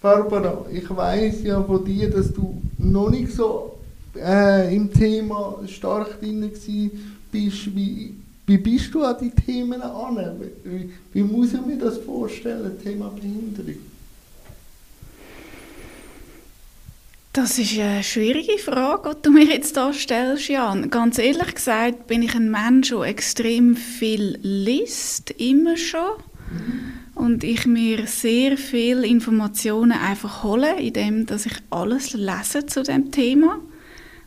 Barbara, 0.00 0.64
ich 0.72 0.88
weiß 0.88 1.42
ja 1.42 1.62
von 1.62 1.84
dir, 1.84 2.08
dass 2.08 2.32
du 2.32 2.60
noch 2.78 3.10
nicht 3.10 3.32
so 3.32 3.78
äh, 4.16 4.74
im 4.74 4.90
Thema 4.92 5.60
stark 5.68 6.18
drin 6.20 6.50
bist. 7.30 7.76
Wie, 7.76 8.14
wie 8.46 8.58
bist 8.58 8.94
du 8.94 9.04
an 9.04 9.16
die 9.20 9.30
Themen 9.30 9.82
an? 9.82 10.40
Wie, 10.64 10.90
wie 11.12 11.22
muss 11.22 11.52
ich 11.52 11.66
mir 11.66 11.76
das 11.76 11.98
vorstellen, 11.98 12.72
Thema 12.82 13.10
Behinderung? 13.10 13.82
Das 17.34 17.58
ist 17.58 17.78
eine 17.78 18.02
schwierige 18.02 18.58
Frage, 18.58 19.14
die 19.14 19.22
du 19.22 19.30
mir 19.30 19.44
jetzt 19.44 19.76
hier 19.76 19.92
stellst, 19.92 20.48
Jan. 20.48 20.90
Ganz 20.90 21.18
ehrlich 21.18 21.54
gesagt 21.54 22.06
bin 22.06 22.22
ich 22.22 22.34
ein 22.34 22.50
Mensch, 22.50 22.88
der 22.88 23.02
extrem 23.02 23.76
viel 23.76 24.38
liest, 24.42 25.30
immer 25.32 25.76
schon. 25.76 26.16
Mhm 26.50 26.89
und 27.20 27.44
ich 27.44 27.66
mir 27.66 28.06
sehr 28.06 28.56
viele 28.56 29.06
Informationen 29.06 29.92
einfach 29.92 30.42
hole, 30.42 30.80
indem 30.80 31.26
dass 31.26 31.44
ich 31.44 31.52
alles 31.68 32.14
lese 32.14 32.64
zu 32.64 32.82
dem 32.82 33.10
Thema, 33.10 33.58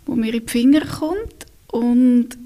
wo 0.05 0.13
mir 0.13 0.31
in 0.31 0.45
die 0.45 0.51
Finger 0.51 0.85
kommt. 0.85 1.47
Und 1.71 2.37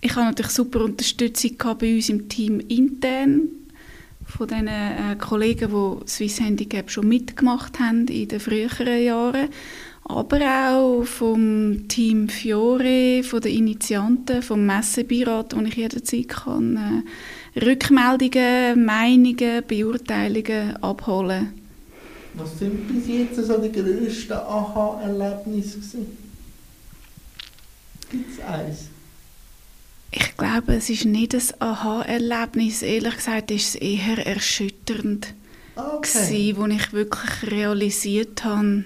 ich 0.00 0.14
habe 0.14 0.26
natürlich 0.26 0.52
super 0.52 0.84
Unterstützung 0.84 1.56
bei 1.76 1.96
uns 1.96 2.08
im 2.08 2.28
Team 2.28 2.60
intern 2.60 3.48
von 4.24 4.46
den 4.46 4.68
äh, 4.68 5.16
Kollegen, 5.18 5.70
die 5.70 6.08
Swiss 6.08 6.40
Handicap 6.40 6.88
schon 6.88 7.08
mitgemacht 7.08 7.80
haben 7.80 8.06
in 8.06 8.28
den 8.28 8.38
früheren 8.38 9.02
Jahren, 9.02 9.48
aber 10.04 10.70
auch 10.70 11.02
vom 11.02 11.88
Team 11.88 12.28
Fiore, 12.28 13.24
von 13.24 13.40
den 13.40 13.56
Initianten, 13.56 14.40
vom 14.40 14.64
Messebeirat, 14.64 15.56
wo 15.56 15.60
ich 15.62 15.74
jederzeit 15.74 16.28
kann, 16.28 16.76
äh, 16.76 17.10
Rückmeldungen, 17.56 18.84
Meinungen, 18.84 19.62
Beurteilungen 19.66 20.76
abholen. 20.82 21.52
Was 22.34 22.58
sind 22.58 22.88
bis 22.88 23.06
jetzt 23.06 23.36
so 23.36 23.58
die 23.58 23.70
grössten 23.70 24.32
Aha-Erlebnisse? 24.32 25.78
Gibt 28.10 28.30
es 28.32 28.44
eins? 28.44 28.88
Ich 30.10 30.36
glaube, 30.36 30.74
es 30.74 30.90
ist 30.90 31.04
nicht 31.04 31.34
ein 31.34 31.42
Aha-Erlebnis. 31.60 32.82
Ehrlich 32.82 33.16
gesagt 33.16 33.50
ist 33.52 33.68
es 33.68 33.74
eher 33.76 34.26
erschütternd, 34.26 35.34
okay. 35.76 36.00
gewesen, 36.02 36.56
wo 36.56 36.66
ich 36.66 36.92
wirklich 36.92 37.50
realisiert 37.52 38.44
habe, 38.44 38.84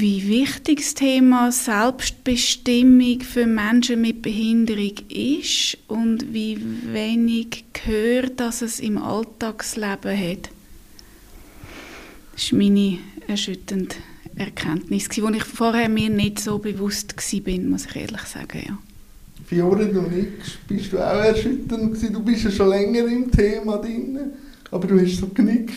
wie 0.00 0.28
wichtig 0.28 0.78
das 0.78 0.94
Thema 0.94 1.52
Selbstbestimmung 1.52 3.20
für 3.20 3.46
Menschen 3.46 4.00
mit 4.00 4.22
Behinderung 4.22 4.94
ist 5.08 5.76
und 5.88 6.32
wie 6.32 6.58
wenig 6.92 7.64
Gehör 7.72 8.22
dass 8.28 8.62
es 8.62 8.80
im 8.80 8.98
Alltagsleben 8.98 10.18
hat. 10.18 10.50
Das 12.32 12.52
war 12.52 12.58
meine 12.58 12.98
erschütternde 13.26 13.96
Erkenntnis, 14.36 15.08
die 15.08 15.20
ich 15.20 15.44
vorher 15.44 15.88
mir 15.88 16.08
nicht 16.08 16.38
so 16.38 16.58
bewusst 16.58 17.14
war, 17.16 17.58
muss 17.58 17.86
ich 17.86 17.96
ehrlich 17.96 18.22
sagen. 18.22 18.62
Ja. 18.66 18.78
Fiore, 19.46 19.86
du 19.86 20.02
nicht, 20.02 20.66
bist 20.68 20.92
du 20.92 20.98
auch 20.98 21.22
erschütternd? 21.22 21.96
Du 22.14 22.22
bist 22.22 22.44
ja 22.44 22.50
schon 22.50 22.68
länger 22.68 23.04
im 23.06 23.30
Thema 23.30 23.78
drin. 23.78 24.18
Aber 24.72 24.86
du 24.86 25.00
hast 25.00 25.16
so 25.16 25.26
genickt. 25.28 25.74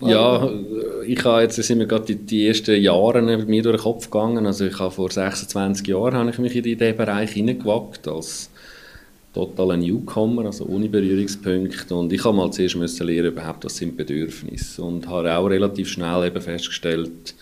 Ja, 0.00 0.50
ich 1.06 1.24
habe 1.24 1.42
jetzt 1.42 1.54
sind 1.54 1.78
mir 1.78 1.86
gerade 1.86 2.04
die, 2.04 2.16
die 2.16 2.48
ersten 2.48 2.80
Jahre 2.80 3.22
bei 3.22 3.36
mir 3.44 3.62
durch 3.62 3.76
den 3.76 3.82
Kopf 3.82 4.10
gegangen. 4.10 4.44
Also 4.46 4.66
ich 4.66 4.78
habe 4.78 4.90
vor 4.90 5.10
26 5.10 5.86
Jahren 5.86 6.14
habe 6.14 6.30
ich 6.30 6.38
mich 6.38 6.56
in 6.56 6.64
diesen 6.64 6.96
Bereich 6.96 7.30
hineingewagt 7.30 8.08
als 8.08 8.50
totaler 9.32 9.76
Newcomer, 9.76 10.46
also 10.46 10.66
ohne 10.66 10.88
Berührungspunkte. 10.88 11.94
Und 11.94 12.12
ich 12.12 12.24
habe 12.24 12.36
mal 12.36 12.50
zuerst 12.50 12.76
müssen 12.76 13.06
lernen, 13.06 13.32
überhaupt, 13.32 13.64
was 13.64 13.76
sind 13.76 13.96
Bedürfnisse. 13.96 14.82
Und 14.82 15.08
habe 15.08 15.32
auch 15.36 15.46
relativ 15.46 15.88
schnell 15.88 16.26
eben 16.26 16.40
festgestellt, 16.40 17.34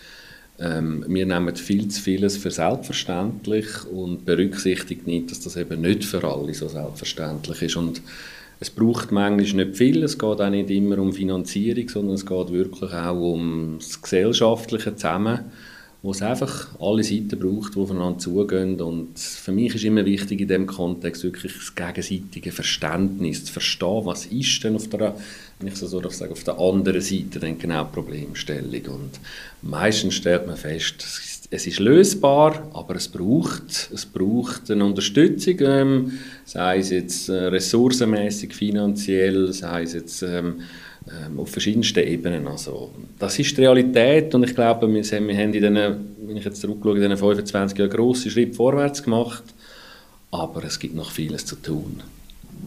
ähm, 0.59 1.03
wir 1.07 1.25
nehmen 1.25 1.55
viel 1.55 1.87
zu 1.87 2.01
vieles 2.01 2.37
für 2.37 2.51
selbstverständlich 2.51 3.65
und 3.91 4.25
berücksichtigen 4.25 5.05
nicht, 5.05 5.31
dass 5.31 5.39
das 5.39 5.57
eben 5.57 5.81
nicht 5.81 6.05
für 6.05 6.23
alle 6.23 6.53
so 6.53 6.67
selbstverständlich 6.67 7.63
ist. 7.63 7.75
Und 7.75 8.01
es 8.59 8.69
braucht 8.69 9.11
manchmal 9.11 9.65
nicht 9.65 9.77
viel, 9.77 10.03
es 10.03 10.17
geht 10.17 10.41
auch 10.41 10.49
nicht 10.49 10.69
immer 10.69 10.97
um 10.99 11.11
Finanzierung, 11.13 11.89
sondern 11.89 12.15
es 12.15 12.25
geht 12.25 12.51
wirklich 12.51 12.93
auch 12.93 13.33
um 13.33 13.75
das 13.79 14.01
gesellschaftliche 14.01 14.95
Zusammen, 14.95 15.39
wo 16.01 16.11
es 16.11 16.21
einfach 16.21 16.67
alle 16.79 17.03
Seiten 17.03 17.39
braucht, 17.39 17.75
die 17.75 17.79
aufeinander 17.79 18.19
zugehen. 18.19 18.79
Und 18.81 19.17
für 19.17 19.53
mich 19.53 19.73
ist 19.73 19.85
immer 19.85 20.05
wichtig 20.05 20.41
in 20.41 20.47
diesem 20.49 20.67
Kontext 20.67 21.23
wirklich 21.23 21.53
das 21.53 21.75
gegenseitige 21.75 22.51
Verständnis, 22.51 23.45
zu 23.45 23.53
verstehen, 23.53 24.05
was 24.05 24.25
ist 24.25 24.63
denn 24.63 24.75
auf 24.75 24.89
der, 24.89 25.15
wenn 25.59 25.67
ich 25.69 25.75
so 25.77 25.87
sagen, 25.87 26.31
auf 26.33 26.43
der 26.43 26.59
anderen 26.59 27.01
Seite 27.01 27.39
dann 27.39 27.57
genau 27.57 27.85
die 27.85 27.93
Problemstellung. 27.93 28.95
Und 28.95 29.19
meistens 29.61 30.15
stellt 30.15 30.45
man 30.45 30.57
fest, 30.57 30.95
es 30.99 31.32
ist 31.67 31.79
lösbar, 31.79 32.67
aber 32.73 32.95
es 32.95 33.07
braucht, 33.07 33.89
es 33.93 34.05
braucht 34.05 34.71
eine 34.71 34.85
Unterstützung, 34.85 35.57
ähm, 35.61 36.11
sei 36.45 36.79
es 36.79 36.89
jetzt 36.89 37.29
äh, 37.29 37.33
ressourcenmäßig, 37.33 38.53
finanziell, 38.53 39.53
sei 39.53 39.83
es 39.83 39.93
jetzt 39.93 40.23
ähm, 40.23 40.61
ähm, 41.07 41.39
auf 41.39 41.49
verschiedensten 41.49 41.99
Ebenen. 42.07 42.47
Also, 42.47 42.91
das 43.19 43.37
ist 43.37 43.57
die 43.57 43.61
Realität 43.61 44.33
und 44.33 44.43
ich 44.43 44.55
glaube, 44.55 44.87
wir, 44.87 45.03
wir 45.03 45.37
haben 45.37 45.53
in 45.53 45.61
den, 45.61 45.75
wenn 45.75 46.37
ich 46.37 46.45
jetzt 46.45 46.61
zurückschaue, 46.61 46.95
in 46.95 47.01
diesen 47.01 47.17
25 47.17 47.77
Jahren 47.77 47.91
grosse 47.91 48.31
Schritte 48.31 48.53
vorwärts 48.53 49.03
gemacht, 49.03 49.43
aber 50.31 50.63
es 50.63 50.79
gibt 50.79 50.95
noch 50.95 51.11
vieles 51.11 51.45
zu 51.45 51.57
tun. 51.57 52.01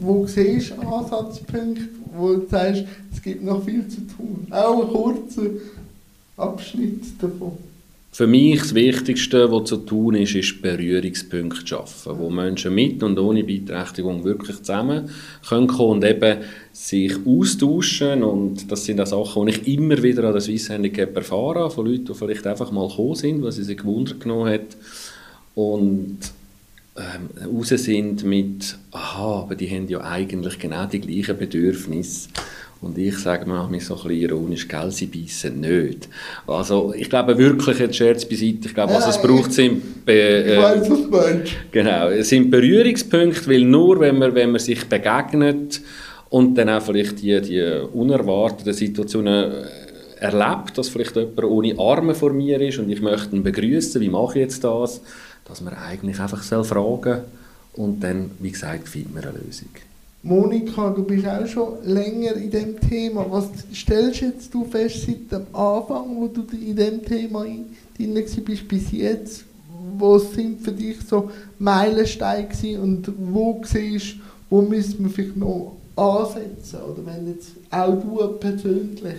wo 0.01 0.27
siehst 0.27 0.73
du 0.73 0.81
Ansatzpunkte, 0.83 1.89
wo 2.15 2.35
du 2.35 2.47
sagst, 2.49 2.85
es 3.13 3.23
gibt 3.23 3.43
noch 3.43 3.65
viel 3.65 3.89
zu 3.89 4.03
tun? 4.03 4.47
Auch 4.51 4.83
ein 4.83 4.93
kurzer 4.93 5.51
Abschnitt 6.37 7.05
davon. 7.21 7.53
Für 8.17 8.27
mich 8.27 8.61
das 8.61 8.75
Wichtigste, 8.75 9.53
was 9.53 9.69
zu 9.69 9.77
tun 9.77 10.15
ist, 10.15 10.35
ist 10.35 10.63
Berührungspunkte 10.63 11.67
schaffen, 11.67 12.19
wo 12.19 12.31
Menschen 12.31 12.75
mit 12.75 13.03
und 13.03 13.19
ohne 13.19 13.45
Beeinträchtigung 13.45 14.25
wirklich 14.25 14.57
zusammen 14.57 15.11
können 15.47 15.69
und 15.69 16.03
eben 16.03 16.39
sich 16.73 17.13
austauschen. 17.27 18.23
Und 18.23 18.73
das 18.73 18.87
sind 18.87 19.03
auch 19.03 19.07
Sachen, 19.07 19.45
die 19.45 19.53
ich 19.53 19.69
immer 19.69 20.03
wieder 20.03 20.25
an 20.25 20.33
der 20.33 20.41
Swiss 20.41 20.71
Handicap 20.71 21.15
erfahre, 21.15 21.71
von 21.71 21.85
Leuten, 21.85 22.07
die 22.07 22.15
vielleicht 22.15 22.47
einfach 22.47 22.73
mal 22.73 22.89
gekommen 22.89 23.17
sind, 23.17 23.43
weil 23.43 23.53
sie 23.53 23.65
sich 23.65 23.77
gewundert 23.77 24.19
genommen 24.19 24.51
hat 24.51 24.79
und 25.55 26.17
ähm, 26.97 27.55
raus 27.55 27.69
sind 27.69 28.25
mit, 28.25 28.79
aha, 28.93 29.43
aber 29.43 29.57
die 29.57 29.69
haben 29.69 29.89
ja 29.89 30.01
eigentlich 30.01 30.59
genau 30.59 30.87
die 30.87 31.01
gleichen 31.01 31.37
Bedürfnisse 31.37 32.31
und 32.83 32.99
ich 32.99 33.17
sage 33.19 33.47
mir 33.47 33.67
mich 33.69 33.87
so 33.87 33.95
ein 33.95 34.03
bisschen 34.03 34.21
ironisch, 34.21 34.69
gell, 34.69 34.91
sie 34.91 35.07
beißen 35.07 35.59
nicht. 35.59 36.09
Also 36.47 36.93
ich 36.95 37.09
glaube 37.09 37.39
wirklich, 37.39 37.79
jetzt 37.79 37.97
Scherz 37.97 38.25
beiseite, 38.25 38.69
ich 38.69 38.75
glaube, 38.75 38.93
was 38.93 39.09
es 39.09 39.21
braucht, 39.21 39.53
sind... 39.53 40.05
Be 40.05 40.13
äh, 40.13 40.59
weiß, 40.59 40.89
Genau, 41.71 42.09
es 42.11 42.29
sind 42.29 42.51
Berührungspunkte, 42.51 43.49
weil 43.49 43.65
nur 43.65 44.01
wenn 44.01 44.19
man, 44.19 44.35
wenn 44.35 44.51
man 44.51 44.61
sich 44.61 44.85
begegnet 44.85 45.81
und 46.29 46.55
dann 46.57 46.69
auch 46.69 46.83
vielleicht 46.83 47.23
die, 47.23 47.41
die 47.41 47.63
unerwarteten 47.93 48.75
Situationen 48.75 49.53
äh, 49.53 49.67
erlebt, 50.21 50.77
dass 50.77 50.89
vielleicht 50.89 51.17
jemand 51.17 51.45
ohne 51.45 51.79
Arme 51.79 52.15
vor 52.15 52.33
mir 52.33 52.61
ist 52.61 52.79
und 52.79 52.91
ich 52.91 53.01
möchte 53.01 53.37
ihn 53.37 53.43
begrüßen, 53.43 54.01
wie 54.01 54.09
mache 54.11 54.39
ich 54.39 54.45
jetzt 54.45 54.65
das, 54.65 55.01
dass 55.47 55.61
man 55.63 55.75
eigentlich 55.75 56.21
einfach 56.21 56.43
fragen 56.43 56.65
soll 56.65 57.23
und 57.75 58.01
dann, 58.03 58.33
wie 58.39 58.51
gesagt, 58.51 58.89
findet 58.89 59.15
man 59.15 59.25
eine 59.25 59.39
Lösung. 59.39 59.69
Monika, 60.27 60.91
du 60.91 61.05
bist 61.05 61.25
auch 61.25 61.47
schon 61.47 61.85
länger 61.85 62.35
in 62.35 62.51
dem 62.51 62.81
Thema. 62.81 63.25
Was 63.31 63.49
stellst 63.73 64.23
jetzt 64.23 64.53
du 64.53 64.65
fest 64.65 65.07
seit 65.07 65.31
dem 65.31 65.47
Anfang, 65.55 66.17
wo 66.17 66.27
du 66.27 66.45
in 66.57 66.75
dem 66.75 67.05
Thema 67.05 67.45
drin 67.97 68.25
bist, 68.45 68.69
bis 68.69 68.91
jetzt? 68.91 69.45
Was 69.97 70.33
sind 70.33 70.63
für 70.63 70.73
dich 70.73 70.97
so 71.09 71.31
Meilensteine 71.61 72.81
und 72.81 73.13
wo 73.17 73.63
siehst 73.65 74.17
wo 74.51 74.63
müssen 74.63 75.05
wir 75.05 75.11
vielleicht 75.11 75.37
noch 75.37 75.77
ansetzen? 75.95 76.81
Oder 76.81 77.07
wenn 77.07 77.29
jetzt 77.29 77.51
auch 77.71 77.95
du 77.95 78.27
persönlich? 78.39 79.17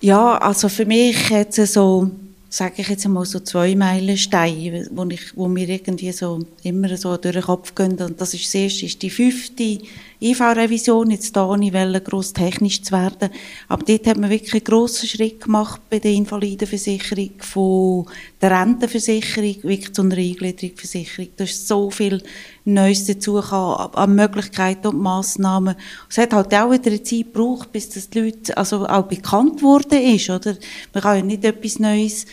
Ja, 0.00 0.38
also 0.38 0.68
für 0.68 0.86
mich 0.86 1.28
jetzt 1.30 1.56
so 1.72 2.10
sage 2.48 2.82
ich 2.82 2.88
jetzt 2.88 3.04
einmal 3.04 3.24
so 3.24 3.40
zwei 3.40 3.74
Meilensteine, 3.74 4.88
wo, 4.92 5.04
ich, 5.06 5.36
wo 5.36 5.48
mir 5.48 5.68
irgendwie 5.68 6.12
so 6.12 6.40
immer 6.62 6.96
so 6.96 7.16
durch 7.16 7.34
den 7.34 7.42
Kopf 7.42 7.74
gehen. 7.74 7.98
Und 7.98 8.20
das 8.20 8.34
ist 8.34 8.44
das 8.44 8.54
erste, 8.54 8.86
ist 8.86 9.02
die 9.02 9.10
fünfte 9.10 9.78
IV-Revision. 10.20 11.10
Jetzt 11.10 11.36
da 11.36 11.56
nicht 11.56 12.04
gross 12.04 12.32
technisch 12.32 12.82
zu 12.82 12.92
werden. 12.92 13.30
Aber 13.68 13.84
dort 13.84 14.06
hat 14.06 14.16
man 14.16 14.30
wirklich 14.30 14.54
einen 14.54 14.64
grossen 14.64 15.08
Schritt 15.08 15.40
gemacht 15.42 15.80
bei 15.90 15.98
der 15.98 16.12
Invalidenversicherung, 16.12 17.30
von 17.40 18.06
der 18.40 18.50
Rentenversicherung 18.50 19.62
wirklich 19.62 19.92
zu 19.92 20.02
einer 20.02 20.16
Eingliederungsversicherung. 20.16 21.28
Da 21.36 21.44
ist 21.44 21.68
so 21.68 21.90
viel 21.90 22.22
Neues 22.64 23.06
dazu 23.06 23.38
an 23.38 24.14
Möglichkeiten 24.14 24.88
und 24.88 25.00
Massnahmen. 25.00 25.76
Es 26.08 26.18
hat 26.18 26.32
halt 26.32 26.52
auch 26.54 26.70
wieder 26.70 26.90
eine 26.90 27.02
Zeit 27.02 27.32
gebraucht, 27.32 27.70
bis 27.72 27.88
das 27.90 28.10
die 28.10 28.20
Leute 28.20 28.56
also 28.56 28.86
auch 28.86 29.04
bekannt 29.04 29.62
worden 29.62 30.00
ist, 30.00 30.30
oder? 30.30 30.56
Man 30.92 31.02
kann 31.02 31.16
ja 31.18 31.22
nicht 31.22 31.44
etwas 31.44 31.78
Neues 31.78 32.26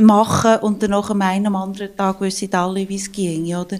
machen 0.00 0.56
und 0.60 0.82
dann 0.82 0.90
nach 0.90 1.10
einem 1.10 1.56
anderen 1.56 1.96
Tag 1.96 2.20
wissen 2.20 2.52
alle, 2.54 2.88
wie 2.88 2.96
es 2.96 3.10
ging, 3.10 3.54
oder? 3.54 3.78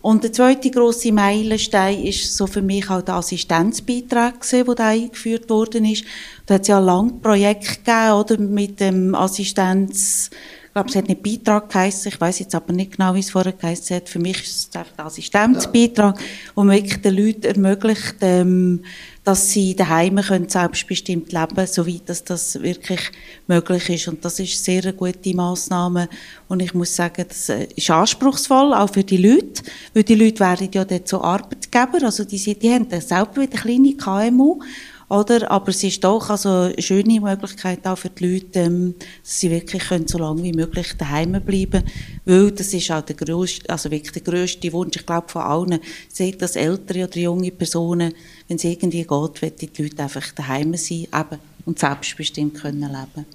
Und 0.00 0.22
der 0.22 0.32
zweite 0.32 0.70
große 0.70 1.12
Meilenstein 1.12 2.04
ist 2.04 2.36
so 2.36 2.46
für 2.46 2.62
mich 2.62 2.88
auch 2.88 3.02
der 3.02 3.16
Assistenzbeitrag 3.16 4.44
der 4.44 4.64
da 4.74 4.88
eingeführt 4.88 5.50
worden 5.50 5.84
ist. 5.84 6.04
Da 6.46 6.54
hat 6.54 6.62
es 6.62 6.68
ja 6.68 6.78
ein 6.78 6.84
langes 6.84 7.20
Projekt 7.20 7.84
gegeben, 7.84 8.12
oder, 8.12 8.38
mit 8.38 8.80
dem 8.80 9.14
Assistenz, 9.14 10.30
ich 10.68 10.74
glaube, 10.74 10.90
es 10.90 10.96
hat 10.96 11.08
nicht 11.08 11.22
Beitrag 11.22 11.70
geheißen, 11.70 12.12
ich 12.12 12.20
weiß 12.20 12.40
jetzt 12.40 12.54
aber 12.54 12.74
nicht 12.74 12.92
genau, 12.92 13.14
wie 13.14 13.20
es 13.20 13.30
vorher 13.30 13.54
geheißen 13.54 13.96
hat. 13.96 14.08
Für 14.08 14.18
mich 14.18 14.42
ist 14.42 14.56
es 14.56 14.70
der 14.70 14.84
Assistenzbeitrag, 14.98 16.20
wo 16.54 16.62
man 16.62 16.76
wirklich 16.76 17.00
den 17.00 17.16
Leuten 17.16 17.44
ermöglicht, 17.44 18.16
ähm, 18.20 18.84
dass 19.24 19.48
sie 19.48 19.74
daheim 19.74 20.16
können 20.16 20.48
selbstbestimmt 20.48 21.32
leben, 21.32 21.66
soweit 21.66 22.08
dass 22.08 22.22
das 22.22 22.62
wirklich 22.62 23.00
möglich 23.46 23.88
ist. 23.88 24.08
Und 24.08 24.24
das 24.24 24.38
ist 24.40 24.62
sehr 24.62 24.82
eine 24.82 24.92
gute 24.92 25.34
Maßnahme. 25.34 26.08
Und 26.48 26.60
ich 26.60 26.74
muss 26.74 26.94
sagen, 26.94 27.24
das 27.26 27.48
äh, 27.48 27.66
ist 27.74 27.90
anspruchsvoll, 27.90 28.74
auch 28.74 28.92
für 28.92 29.04
die 29.04 29.16
Leute, 29.16 29.62
weil 29.94 30.04
die 30.04 30.16
Leute 30.16 30.40
werden 30.40 30.68
ja 30.72 30.84
dort 30.84 31.08
so 31.08 31.22
Arbeitgeber, 31.22 32.02
also 32.02 32.24
die, 32.24 32.38
die 32.58 32.70
haben 32.70 32.88
selber 33.00 33.40
wieder 33.40 33.58
kleine 33.58 33.94
KMU 33.94 34.60
oder? 35.08 35.50
Aber 35.50 35.68
es 35.68 35.82
ist 35.82 36.04
doch 36.04 36.28
also 36.30 36.48
eine 36.48 36.82
schöne 36.82 37.20
Möglichkeit 37.20 37.86
auch 37.86 37.98
für 37.98 38.10
die 38.10 38.26
Leute, 38.26 38.60
ähm, 38.60 38.94
dass 39.22 39.40
sie 39.40 39.50
wirklich 39.50 39.88
können, 39.88 40.06
so 40.06 40.18
lange 40.18 40.42
wie 40.42 40.52
möglich 40.52 40.94
daheim 40.98 41.40
bleiben. 41.44 41.84
Weil 42.24 42.50
das 42.52 42.74
ist 42.74 42.90
auch 42.90 43.02
der 43.02 43.16
grösste, 43.16 43.68
also 43.70 43.90
wirklich 43.90 44.12
der 44.12 44.22
grösste 44.22 44.72
Wunsch, 44.72 44.96
ich 44.96 45.06
glaube, 45.06 45.28
von 45.28 45.42
allen. 45.42 45.80
Seht 46.08 46.42
das 46.42 46.56
ältere 46.56 47.04
oder 47.04 47.18
junge 47.18 47.50
Personen, 47.50 48.12
wenn 48.48 48.56
es 48.56 48.64
irgendwie 48.64 48.98
geht, 48.98 49.10
wollen 49.10 49.52
die 49.60 49.82
Leute 49.82 50.02
einfach 50.02 50.32
daheim 50.32 50.74
sein 50.74 51.06
eben, 51.14 51.40
und 51.64 51.78
selbstbestimmt 51.78 52.54
können 52.54 52.80
leben. 52.80 53.26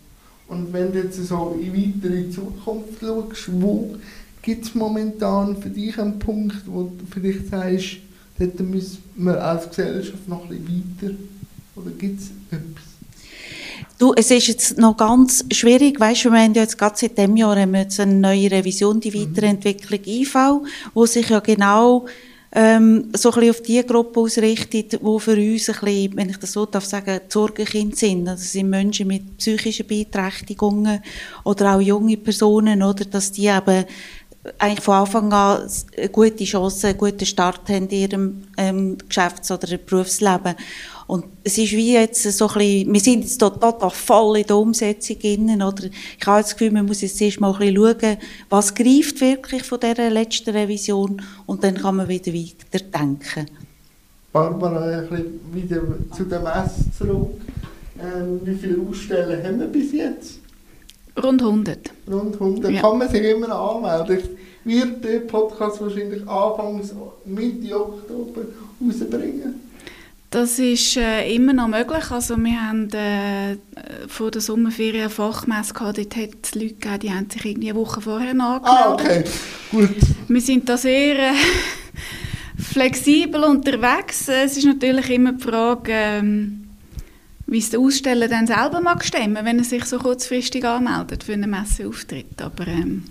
Und 0.47 0.71
wenn 0.71 0.91
du 0.91 0.99
jetzt 0.99 1.25
so 1.25 1.59
in 1.59 1.73
weitere 1.73 2.29
Zukunft 2.29 2.99
schaust, 2.99 3.49
wo 3.51 3.95
gibt 4.41 4.65
es 4.65 4.75
momentan 4.75 5.59
für 5.59 5.69
dich 5.69 5.97
einen 5.97 6.19
Punkt, 6.19 6.57
wo 6.67 6.83
du 6.83 7.05
vielleicht 7.09 7.47
sagst, 7.49 7.97
dort 8.38 8.59
müssen 8.59 9.01
wir 9.15 9.41
als 9.41 9.69
Gesellschaft 9.69 10.27
noch 10.27 10.43
ein 10.43 10.49
bisschen 10.49 10.97
weiter 11.01 11.15
oder 11.75 11.91
gibt 11.91 12.21
es 12.21 12.27
etwas? 12.51 12.83
Du, 13.97 14.13
es 14.15 14.31
ist 14.31 14.47
jetzt 14.47 14.77
noch 14.77 14.97
ganz 14.97 15.45
schwierig, 15.51 15.99
weißt 15.99 16.25
du, 16.25 16.31
wir 16.31 16.41
haben 16.41 16.53
ja 16.53 16.63
jetzt 16.63 16.77
gerade 16.77 16.95
seit 16.97 17.17
dem 17.17 17.38
Jahr 17.38 17.57
haben 17.57 17.73
wir 17.73 17.81
jetzt 17.81 17.99
eine 17.99 18.13
neue 18.15 18.49
Revision, 18.51 18.99
die 18.99 19.12
mhm. 19.12 19.36
Weiterentwicklung 19.36 19.99
IV, 20.05 20.36
wo 20.93 21.05
sich 21.05 21.29
ja 21.29 21.39
genau 21.39 22.05
ähm, 22.55 23.09
so 23.13 23.31
ein 23.31 23.39
bisschen 23.39 23.49
auf 23.49 23.62
die 23.62 23.86
Gruppe 23.86 24.19
ausrichtet, 24.19 24.99
wo 25.01 25.17
für 25.17 25.36
uns 25.36 25.69
ein 25.69 25.75
bisschen, 25.75 26.17
wenn 26.17 26.29
ich 26.29 26.38
das 26.38 26.51
so 26.51 26.65
darf 26.65 26.86
sagen, 26.86 27.21
Sorgenkind 27.27 27.97
sind. 27.97 28.27
Also 28.27 28.43
sind 28.43 28.69
Menschen 28.69 29.07
mit 29.07 29.38
psychischen 29.38 29.88
Beeinträchtigungen 29.88 31.01
oder 31.43 31.75
auch 31.75 31.81
junge 31.81 32.17
Personen, 32.17 32.83
oder, 32.83 33.05
dass 33.05 33.31
die 33.31 33.47
eben 33.47 33.86
eigentlich 34.60 34.84
von 34.84 34.95
Anfang 34.95 35.32
an 35.32 35.69
gute 36.12 36.43
Chance, 36.43 36.88
einen 36.88 36.97
guten 36.97 37.25
Start 37.25 37.69
haben 37.69 37.88
in 37.88 37.89
ihrem 37.89 38.43
ähm, 38.58 38.97
Geschäfts- 39.08 39.51
oder 39.51 39.77
Berufsleben. 39.77 40.56
Und 41.08 41.25
es 41.43 41.58
ist 41.58 41.71
wie 41.73 41.93
jetzt 41.93 42.23
so 42.23 42.47
ein 42.47 42.53
bisschen, 42.53 42.93
wir 42.93 42.99
sind 42.99 43.21
jetzt 43.21 43.38
total 43.38 43.89
voll 43.89 44.38
in 44.38 44.47
der 44.47 44.58
Umsetzung 44.58 45.17
innen, 45.17 45.62
oder? 45.62 45.86
Ich 45.86 46.27
habe 46.27 46.41
das 46.41 46.53
Gefühl, 46.53 46.71
man 46.71 46.86
muss 46.86 47.01
jetzt 47.01 47.21
erst 47.21 47.39
mal 47.39 47.53
ein 47.53 47.60
bisschen 47.60 47.75
schauen, 47.75 48.17
was 48.49 48.73
greift 48.73 49.21
wirklich 49.21 49.63
von 49.63 49.79
dieser 49.79 50.10
letzten 50.10 50.51
Revision 50.51 51.21
und 51.45 51.63
dann 51.63 51.75
kann 51.75 51.97
man 51.97 52.08
wieder 52.08 52.34
weiter 52.34 52.79
denken. 52.79 53.47
Barbara, 54.32 54.99
ein 54.99 55.10
bisschen 55.10 55.39
wieder 55.53 55.82
zu 56.15 56.23
der 56.23 56.39
Messe 56.39 56.91
zurück. 56.97 57.41
Ähm, 58.01 58.41
wie 58.43 58.56
viele 58.56 58.82
Aussteller 58.89 59.43
haben 59.43 59.60
wir 59.60 59.67
bis 59.67 59.91
jetzt? 59.93 60.42
Rund 61.21 61.41
100. 61.41 61.91
Rund 62.10 62.34
100. 62.36 62.71
Ja. 62.71 62.82
Kann 62.82 62.97
man 62.97 63.10
sich 63.10 63.23
immer 63.23 63.52
anmelden. 63.54 64.30
Wird 64.65 65.04
der 65.04 65.19
Podcast 65.19 65.82
wahrscheinlich 65.82 66.28
anfangs 66.28 66.93
Mitte 67.26 67.76
Oktober 67.76 68.41
rausbringen? 68.82 69.62
Das 70.34 70.58
ist 70.58 70.97
äh, 70.97 71.32
immer 71.36 71.54
noch 71.54 71.67
möglich. 71.67 72.10
Also 72.10 72.36
wir 72.38 72.60
haben 72.60 72.89
äh, 72.89 73.58
vor 74.08 74.32
der 74.32 74.41
Sommerferien 74.41 75.02
eine 75.02 75.10
Fachmesse 75.12 75.76
gehabt. 75.76 75.99
Dort 75.99 76.15
hat 76.15 76.30
es 76.41 76.56
Leute 76.56 76.73
gegeben, 76.73 76.99
die 77.02 77.12
haben 77.12 77.30
sich 77.30 77.45
irgendwie 77.45 77.69
eine 77.69 77.80
Woche 77.80 78.02
vorher 78.02 78.32
angemeldet. 78.32 78.63
Ah, 78.63 78.93
okay. 78.93 79.23
Gut. 79.69 79.89
Wir 80.28 80.41
sind 80.41 80.67
da 80.67 80.76
sehr 80.76 81.19
äh, 81.19 81.34
flexibel 82.58 83.43
unterwegs. 83.43 84.28
Es 84.28 84.58
ist 84.58 84.65
natürlich 84.65 85.08
immer 85.12 85.34
die 85.34 85.43
Frage, 85.43 85.91
ähm, 85.91 86.62
wie 87.53 87.59
es 87.59 87.69
der 87.69 87.79
Aussteller 87.79 88.27
dann 88.27 88.47
selber 88.47 88.81
mag 88.81 89.05
stemmen, 89.05 89.45
wenn 89.45 89.59
er 89.59 89.63
sich 89.63 89.85
so 89.85 89.99
kurzfristig 89.99 90.65
anmeldet 90.65 91.23
für 91.23 91.33
einen 91.33 91.51
Messeauftritt. 91.51 92.41
Aber 92.41 92.67
ähm, 92.67 93.03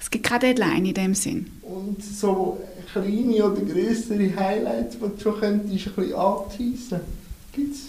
es 0.00 0.10
gibt 0.10 0.26
keine 0.26 0.40
Deadline 0.40 0.84
in 0.84 0.94
dem 0.94 1.14
Sinn. 1.14 1.46
Und 1.62 2.02
so 2.02 2.60
kleine 2.92 3.44
oder 3.44 3.60
größere 3.60 4.34
Highlights, 4.34 4.96
die 4.96 5.00
du 5.00 5.22
schon 5.22 5.38
könntest, 5.38 5.86
ein 5.86 5.92
bisschen 5.94 6.14
anteasen? 6.14 7.00
Gibt's? 7.52 7.80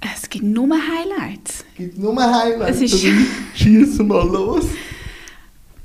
Es 0.00 0.30
gibt 0.30 0.46
nur 0.46 0.70
Highlights. 0.70 1.66
Es 1.72 1.76
gibt 1.76 1.98
nur 1.98 2.16
Highlights? 2.16 2.80
Es 2.80 2.94
ist 2.94 3.06
Schießen 3.54 4.08
mal 4.08 4.26
los. 4.26 4.64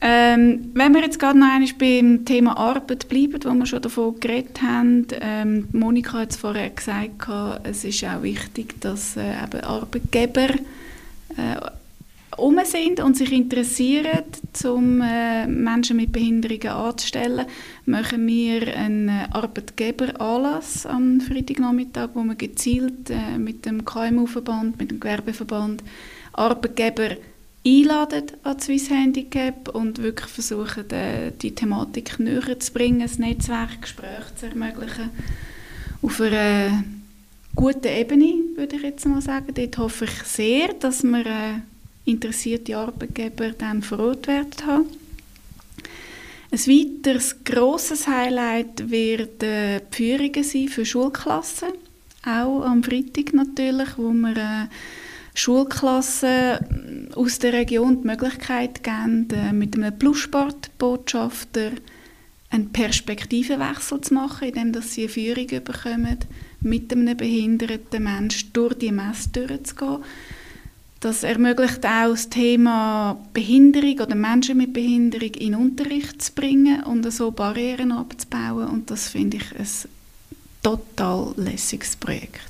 Ähm, 0.02 0.72
wenn 0.74 0.94
wir 0.94 1.02
jetzt 1.02 1.20
gerade 1.20 1.40
noch 1.40 1.48
einmal 1.48 1.70
beim 1.80 2.26
Thema 2.26 2.58
Arbeit 2.58 3.08
bleiben, 3.08 3.40
wo 3.44 3.54
wir 3.54 3.66
schon 3.66 3.82
davon 3.82 4.20
geredet 4.20 4.62
haben, 4.62 5.08
ähm, 5.22 5.68
Monika 5.72 6.20
hat 6.20 6.32
es 6.32 6.38
vorher 6.38 6.70
gesagt, 6.70 7.28
es 7.64 7.84
ist 7.84 8.04
auch 8.04 8.22
wichtig, 8.22 8.80
dass 8.82 9.16
äh, 9.18 9.32
eben 9.44 9.62
Arbeitgeber 9.62 10.50
äh, 11.38 11.60
um 12.38 12.60
sind 12.66 13.00
und 13.00 13.16
sich 13.16 13.32
interessieren, 13.32 14.24
um 14.66 15.02
äh, 15.02 15.48
Menschen 15.48 15.98
mit 15.98 16.12
Behinderungen 16.12 16.68
anzustellen, 16.68 17.46
machen 17.86 18.28
wir 18.28 18.76
einen 18.76 19.10
Arbeitgeberanlass 19.32 20.86
am 20.86 21.22
Freitagnachmittag, 21.22 22.10
wo 22.14 22.24
wir 22.24 22.36
gezielt 22.36 23.10
äh, 23.10 23.38
mit 23.38 23.66
dem 23.66 23.86
KMU-Verband, 23.86 24.78
mit 24.78 24.92
dem 24.92 25.00
Gewerbeverband 25.00 25.84
Arbeitgeber 26.34 27.16
einladen 27.66 28.26
an 28.44 28.60
Swiss 28.60 28.90
Handicap 28.90 29.70
und 29.70 30.02
wirklich 30.02 30.30
versuchen, 30.30 30.88
die, 30.88 31.32
die 31.42 31.56
Thematik 31.56 32.20
näher 32.20 32.60
zu 32.60 32.72
bringen, 32.72 33.00
das 33.00 33.18
Netzwerk, 33.18 33.82
Gespräche 33.82 34.36
zu 34.36 34.46
ermöglichen. 34.48 35.10
Auf 36.02 36.22
einer 36.22 36.84
guten 37.56 37.88
Ebene, 37.88 38.36
würde 38.56 38.76
ich 38.76 38.84
jetzt 38.84 39.06
mal 39.08 39.22
sagen. 39.22 39.54
Dort 39.54 39.78
hoffe 39.78 40.06
ich 40.06 40.24
sehr, 40.24 40.74
dass 40.74 41.04
wir 41.04 41.26
äh, 41.26 41.60
interessierte 42.06 42.78
Arbeitgeber 42.78 43.52
dann 43.52 43.82
vor 43.82 44.00
Ort 44.00 44.28
werden 44.28 44.66
haben. 44.66 44.86
Ein 46.52 46.60
weiteres 46.60 47.44
grosses 47.44 48.08
Highlight 48.08 48.90
wird 48.90 49.42
äh, 49.42 49.80
die 49.80 49.96
Führungen 49.96 50.44
sein 50.44 50.68
für 50.68 50.86
Schulklassen. 50.86 51.70
Auch 52.24 52.62
am 52.62 52.84
Freitag 52.84 53.34
natürlich, 53.34 53.98
wo 53.98 54.12
wir 54.12 54.38
äh, 54.38 54.68
Schulklassen 55.36 57.14
aus 57.14 57.40
der 57.40 57.54
Region 57.54 58.02
die 58.02 58.08
Möglichkeit 58.08 58.84
geben, 58.84 59.28
äh, 59.32 59.54
mit 59.54 59.76
einem 59.76 59.98
Plussportbotschafter 59.98 61.72
einen 62.50 62.72
Perspektivenwechsel 62.72 64.02
zu 64.02 64.14
machen, 64.14 64.50
indem 64.50 64.82
sie 64.82 65.02
eine 65.02 65.10
Führung 65.10 65.64
bekommen, 65.64 66.18
mit 66.62 66.92
einem 66.92 67.18
behinderten 67.18 68.04
Menschen 68.04 68.52
durch 68.54 68.76
die 68.76 68.92
Messe 68.92 69.30
durchzugehen. 69.30 70.04
Das 71.02 71.24
ermöglicht 71.24 71.86
auch 71.86 72.12
das 72.12 72.30
Thema 72.30 73.20
Behinderung 73.34 74.00
oder 74.00 74.16
Menschen 74.16 74.58
mit 74.58 74.74
Behinderung 74.74 75.34
in 75.36 75.54
Unterricht 75.54 76.22
zu 76.22 76.32
bringen 76.34 76.84
und 76.84 77.12
so 77.12 77.30
Barrieren 77.32 77.92
abzubauen. 77.92 78.70
Und 78.70 78.90
das 78.90 79.10
finde 79.10 79.38
ich 79.38 79.56
ein 79.56 79.68
total 80.64 81.34
lässiges 81.38 81.96
Projekt. 81.96 82.42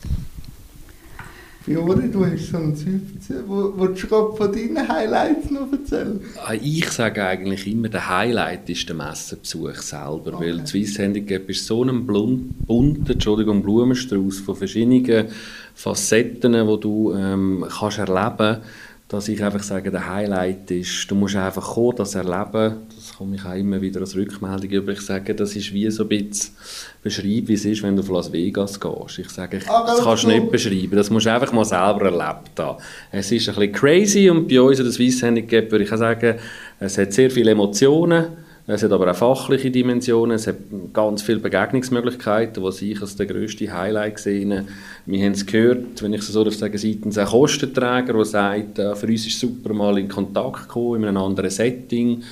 Fiore, 1.65 2.07
du 2.09 2.23
hast 2.23 2.51
so 2.51 2.57
ein 2.57 2.75
15. 2.75 3.47
Wolltest 3.47 4.03
du 4.03 4.07
gerade 4.07 4.37
von 4.37 4.51
deinen 4.51 4.87
Highlights 4.87 5.49
noch 5.49 5.71
erzählen? 5.71 6.19
Ah, 6.45 6.53
ich 6.53 6.87
sage 6.91 7.25
eigentlich 7.25 7.65
immer, 7.65 7.89
der 7.89 8.07
Highlight 8.07 8.69
ist 8.69 8.87
der 8.87 8.95
Messebesuch 8.95 9.77
selber, 9.77 10.35
okay. 10.35 10.53
weil 10.57 10.67
Swiss 10.67 10.99
Handicap 10.99 11.49
ist 11.49 11.65
so 11.65 11.83
ein 11.83 12.05
bunter 12.05 13.13
Entschuldigung, 13.13 13.63
Blumenstrauß 13.63 14.41
von 14.41 14.55
verschiedenen 14.55 15.29
Facetten, 15.73 16.53
die 16.53 16.79
du 16.79 17.15
ähm, 17.15 17.65
kannst 17.67 17.97
erleben 17.97 18.37
kannst 18.37 18.61
dass 19.07 19.27
ich 19.27 19.43
einfach 19.43 19.61
sage, 19.61 19.91
der 19.91 20.09
Highlight 20.11 20.71
ist, 20.71 21.09
du 21.11 21.15
musst 21.15 21.35
einfach 21.35 21.75
kommen, 21.75 21.95
das 21.95 22.15
erleben. 22.15 22.77
Das 22.95 23.15
komme 23.15 23.35
ich 23.35 23.45
auch 23.45 23.53
immer 23.53 23.79
wieder 23.79 24.01
als 24.01 24.15
Rückmeldung 24.15 24.69
über. 24.71 24.93
Ich 24.93 25.01
sage, 25.01 25.35
das 25.35 25.55
ist 25.55 25.71
wie 25.73 25.89
so 25.91 26.03
ein 26.03 26.09
bisschen 26.09 26.55
beschreiben, 27.03 27.47
wie 27.47 27.53
es 27.53 27.65
ist, 27.65 27.83
wenn 27.83 27.95
du 27.95 28.01
auf 28.01 28.09
Las 28.09 28.31
Vegas 28.31 28.79
gehst. 28.79 29.19
Ich 29.19 29.29
sage, 29.29 29.57
ich, 29.57 29.69
ah, 29.69 29.85
das 29.85 30.01
kannst 30.01 30.23
du 30.23 30.29
nicht 30.29 30.49
beschreiben. 30.49 30.95
Das 30.95 31.11
musst 31.11 31.27
du 31.27 31.31
einfach 31.31 31.53
mal 31.53 31.65
selber 31.65 32.05
erlebt 32.05 32.57
haben. 32.59 32.81
Es 33.11 33.31
ist 33.31 33.47
ein 33.47 33.55
bisschen 33.55 33.73
crazy 33.73 34.29
und 34.29 34.47
bei 34.47 34.59
uns 34.59 34.79
in 34.79 34.85
der 34.85 34.93
Swiss 34.93 35.21
Handicap 35.21 35.69
würde 35.69 35.83
ich 35.83 35.89
sagen, 35.91 36.39
es 36.79 36.97
hat 36.97 37.13
sehr 37.13 37.29
viele 37.29 37.51
Emotionen 37.51 38.44
es 38.67 38.81
hat 38.81 38.91
aber 38.91 39.11
auch 39.11 39.15
fachliche 39.15 39.69
Dimensionen, 39.69 40.35
es 40.35 40.47
hat 40.47 40.55
ganz 40.91 41.21
viele 41.21 41.39
Begegnungsmöglichkeiten, 41.39 42.63
was 42.63 42.81
ich 42.81 42.99
als 42.99 43.15
der 43.15 43.27
grösste 43.27 43.71
Highlight 43.71 44.17
sehe. 44.17 44.65
Wir 45.05 45.25
haben 45.25 45.33
es 45.33 45.45
gehört, 45.45 46.01
wenn 46.01 46.13
ich 46.13 46.23
so 46.23 46.43
darf 46.43 46.55
sagen, 46.55 46.77
seitens 46.77 47.17
ein 47.19 47.27
Kostenträger, 47.27 48.13
der 48.13 48.25
sagt, 48.25 48.79
äh, 48.79 48.95
für 48.95 49.05
uns 49.05 49.27
ist 49.27 49.33
es 49.33 49.39
super, 49.39 49.71
mal 49.73 49.99
in 49.99 50.07
Kontakt 50.07 50.63
zu 50.63 50.67
kommen, 50.67 51.03
in 51.03 51.09
einem 51.09 51.17
anderen 51.17 51.51
Setting. 51.51 52.23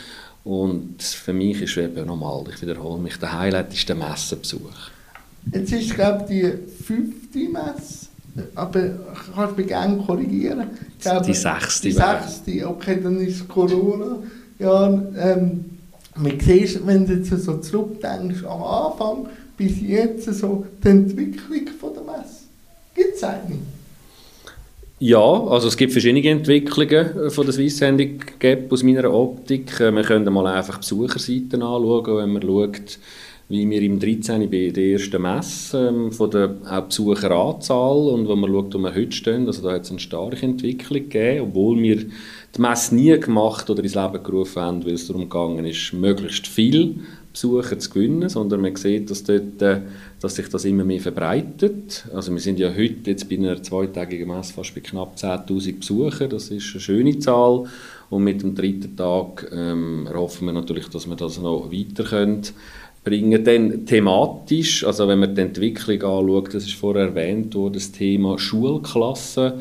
Und 0.43 1.03
für 1.03 1.33
mich 1.33 1.61
ist 1.61 1.77
eben 1.77 2.07
nochmal, 2.07 2.43
ich 2.51 2.61
wiederhole 2.61 2.99
mich, 2.99 3.17
der 3.17 3.37
Highlight 3.39 3.71
ist 3.71 3.87
der 3.87 3.95
Messebesuch. 3.95 4.89
Jetzt 5.51 5.71
ist, 5.71 5.93
glaube 5.93 6.25
ich, 6.27 6.41
die 6.41 6.83
fünfte 6.83 7.39
Messe, 7.49 8.07
aber 8.55 8.89
kannst 9.35 9.51
du 9.51 9.61
mich 9.61 9.67
gerne 9.67 9.97
korrigieren? 9.97 10.67
Glaube, 10.99 11.25
die 11.27 11.33
sechste. 11.33 11.89
Die 11.89 11.93
sechste, 11.93 12.67
okay, 12.67 12.99
dann 13.03 13.19
ist 13.19 13.47
Corona. 13.47 14.17
Ja, 14.57 14.87
ähm, 15.17 15.65
man 16.15 16.39
sieht, 16.39 16.85
wenn 16.85 17.05
du 17.05 17.13
jetzt 17.13 17.29
so 17.29 17.57
zurückdenkst, 17.57 18.43
am 18.45 18.63
Anfang 18.63 19.27
bis 19.57 19.81
jetzt 19.81 20.33
so 20.33 20.65
die 20.83 20.87
Entwicklung 20.87 21.67
von 21.79 21.93
der 21.93 22.03
Messe. 22.03 22.43
Gibt 22.95 23.15
es 23.15 23.23
eine? 23.23 23.59
Ja, 24.99 25.19
also 25.19 25.67
es 25.67 25.75
gibt 25.75 25.91
verschiedene 25.91 26.25
Entwicklungen 26.29 27.29
von 27.29 27.45
der 27.45 27.53
Swiss 27.53 27.81
Handicap 27.81 28.71
aus 28.71 28.83
meiner 28.83 29.13
Optik. 29.13 29.79
Äh, 29.79 29.91
wir 29.91 30.03
können 30.03 30.31
mal 30.33 30.47
einfach 30.47 30.77
Besucherseiten 30.77 31.61
anschauen, 31.61 32.17
wenn 32.17 32.31
man 32.31 32.41
schaut, 32.41 32.99
wie 33.49 33.69
wir 33.69 33.81
im 33.81 33.99
13. 33.99 34.49
bei 34.49 34.69
der 34.69 34.83
ersten 34.93 35.21
Messe 35.21 35.89
ähm, 35.89 36.11
von 36.11 36.31
der 36.31 36.55
auch 36.69 36.83
Besucheranzahl 36.83 37.97
und 37.97 38.29
wenn 38.29 38.39
man 38.39 38.51
schaut, 38.51 38.73
wo 38.73 38.79
wir 38.79 38.95
heute 38.95 39.11
stehen, 39.11 39.45
also 39.45 39.61
da 39.61 39.73
hat 39.73 39.81
es 39.81 39.89
eine 39.89 39.99
starke 39.99 40.45
Entwicklung 40.45 41.09
gegeben, 41.09 41.47
obwohl 41.49 41.81
wir 41.81 42.05
die 42.55 42.61
Messe 42.61 42.95
nie 42.95 43.19
gemacht 43.19 43.69
oder 43.69 43.83
ins 43.83 43.95
Leben 43.95 44.23
gerufen 44.23 44.61
haben, 44.61 44.85
weil 44.85 44.93
es 44.93 45.07
darum 45.07 45.23
gegangen 45.23 45.65
ist, 45.65 45.93
möglichst 45.93 46.47
viel 46.47 46.99
Besucher 47.31 47.79
zu 47.79 47.89
gewinnen, 47.89 48.29
sondern 48.29 48.61
man 48.61 48.75
sieht, 48.75 49.09
dass, 49.09 49.23
dort, 49.23 49.59
äh, 49.61 49.81
dass 50.19 50.35
sich 50.35 50.47
das 50.49 50.65
immer 50.65 50.83
mehr 50.83 50.99
verbreitet. 50.99 52.05
Also 52.13 52.31
wir 52.31 52.39
sind 52.39 52.59
ja 52.59 52.69
heute 52.69 53.09
jetzt 53.09 53.27
bei 53.27 53.37
einer 53.37 53.61
zweitägigen 53.61 54.27
Messe 54.27 54.53
fast 54.53 54.75
bei 54.75 54.81
knapp 54.81 55.15
10'000 55.17 55.79
Besuchern, 55.79 56.29
das 56.29 56.49
ist 56.49 56.71
eine 56.73 56.81
schöne 56.81 57.17
Zahl 57.17 57.63
und 58.11 58.23
mit 58.23 58.43
dem 58.43 58.53
dritten 58.53 58.95
Tag 58.95 59.49
ähm, 59.51 60.07
hoffen 60.13 60.45
wir 60.45 60.53
natürlich, 60.53 60.89
dass 60.89 61.07
wir 61.07 61.15
das 61.15 61.39
noch 61.41 61.71
weiter 61.71 62.03
können 62.03 62.43
bringen. 63.03 63.43
Dann 63.43 63.87
thematisch, 63.87 64.85
also 64.85 65.07
wenn 65.07 65.19
man 65.19 65.33
die 65.33 65.41
Entwicklung 65.41 66.03
anschaut, 66.03 66.53
das 66.53 66.65
ist 66.65 66.75
vorher 66.75 67.07
erwähnt 67.07 67.55
worden, 67.55 67.73
das 67.73 67.91
Thema 67.91 68.37
Schulklassen, 68.37 69.53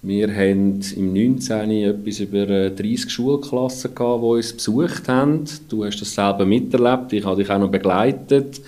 wir 0.00 0.28
haben 0.32 0.80
im 0.96 1.12
19. 1.12 1.70
etwas 1.70 2.20
über 2.20 2.70
30 2.70 3.06
äh, 3.06 3.10
Schulklassen 3.10 3.94
gehabt, 3.94 4.22
die 4.22 4.26
uns 4.26 4.52
besucht 4.52 5.08
haben. 5.08 5.44
Du 5.68 5.84
hast 5.84 6.00
das 6.00 6.14
selber 6.14 6.46
miterlebt, 6.46 7.12
ich 7.12 7.24
habe 7.24 7.42
dich 7.42 7.50
auch 7.50 7.58
noch 7.58 7.70
begleitet. 7.70 8.60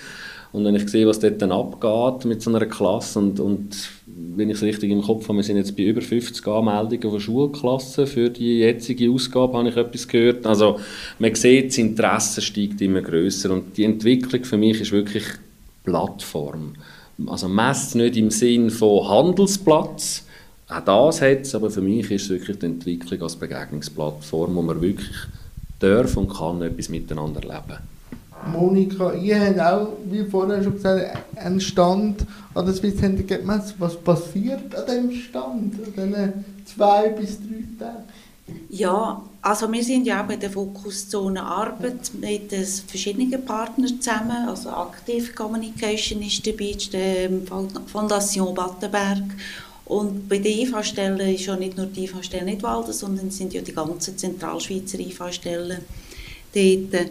Und 0.52 0.64
wenn 0.64 0.74
ich 0.74 0.88
sehe, 0.88 1.06
was 1.06 1.20
dort 1.20 1.40
dann 1.40 1.52
abgeht 1.52 2.24
mit 2.24 2.42
so 2.42 2.50
einer 2.50 2.66
Klasse 2.66 3.20
und, 3.20 3.38
und 3.38 3.88
wenn 4.06 4.50
ich 4.50 4.56
es 4.56 4.62
richtig 4.62 4.90
im 4.90 5.02
Kopf 5.02 5.28
habe, 5.28 5.38
wir 5.38 5.44
sind 5.44 5.56
jetzt 5.56 5.76
bei 5.76 5.84
über 5.84 6.02
50 6.02 6.44
Anmeldungen 6.48 7.10
von 7.10 7.20
Schulklassen 7.20 8.08
für 8.08 8.30
die 8.30 8.58
jetzige 8.58 9.10
Ausgabe, 9.10 9.56
habe 9.56 9.68
ich 9.68 9.76
etwas 9.76 10.08
gehört. 10.08 10.46
Also 10.46 10.80
man 11.20 11.34
sieht, 11.36 11.68
das 11.68 11.78
Interesse 11.78 12.42
steigt 12.42 12.80
immer 12.80 13.00
größer 13.00 13.52
und 13.52 13.76
die 13.76 13.84
Entwicklung 13.84 14.42
für 14.42 14.56
mich 14.56 14.80
ist 14.80 14.90
wirklich 14.90 15.24
Plattform. 15.84 16.74
Also 17.26 17.48
messt 17.48 17.94
nicht 17.94 18.16
im 18.16 18.30
Sinn 18.30 18.70
von 18.70 19.08
Handelsplatz, 19.08 20.26
auch 20.70 20.85
das 20.85 21.20
hat 21.20 21.40
es, 21.42 21.54
aber 21.54 21.70
für 21.70 21.80
mich 21.80 22.11
ist 22.11 22.24
es 22.24 22.30
wirklich 22.30 22.59
die 22.59 22.66
Entwicklung 22.66 23.22
als 23.22 23.37
Begegnungsplattform, 23.37 24.54
wo 24.54 24.62
man 24.62 24.80
wirklich 24.80 25.11
darf 25.78 26.16
und 26.16 26.33
kann 26.33 26.62
etwas 26.62 26.88
miteinander 26.88 27.40
leben. 27.40 27.78
Monika, 28.46 29.12
ihr 29.12 29.38
habt 29.38 29.61
auch, 29.61 29.88
wie 30.06 30.24
vorher 30.24 30.62
schon 30.62 30.74
gesagt, 30.74 31.18
einen 31.37 31.61
Stand 31.61 32.24
an 32.54 32.64
der 32.64 32.74
Swiss 32.74 33.00
Handicap 33.02 33.44
Messe. 33.44 33.74
Was 33.78 33.96
passiert 33.96 34.74
an 34.74 34.87
diesem 34.87 35.12
Stand, 35.12 35.74
an 35.74 35.92
diesen 35.94 36.44
zwei 36.64 37.11
bis 37.11 37.38
drei 37.38 37.64
Tagen? 37.78 38.04
Ja, 38.68 39.22
also 39.42 39.70
wir 39.70 39.85
sind 39.85 40.06
ja 40.06 40.22
auch 40.22 40.26
bei 40.26 40.37
der 40.37 40.50
Fokuszone 40.50 41.42
Arbeit 41.42 42.12
mit 42.20 42.52
verschiedenen 42.87 43.44
Partnern 43.44 44.00
zusammen. 44.00 44.48
Also 44.48 44.70
Active 44.70 45.33
Communication 45.35 46.22
ist 46.22 46.46
dabei, 46.46 46.76
die 46.76 47.28
Fondation 47.87 48.54
Battenberg 48.54 49.22
und 49.90 50.29
bei 50.29 50.38
den 50.38 50.57
IV-Stellen 50.57 51.18
ist 51.35 51.46
ja 51.46 51.57
nicht 51.57 51.76
nur 51.76 51.87
die 51.87 52.05
IV-Stelle 52.05 52.44
Nidwalden, 52.44 52.92
sondern 52.92 53.33
sind 53.33 53.53
ja 53.53 53.61
die 53.61 53.72
ganzen 53.72 54.16
Zentralschweizer 54.16 55.00
IV-Stellen 55.00 55.79
dort. 56.55 57.07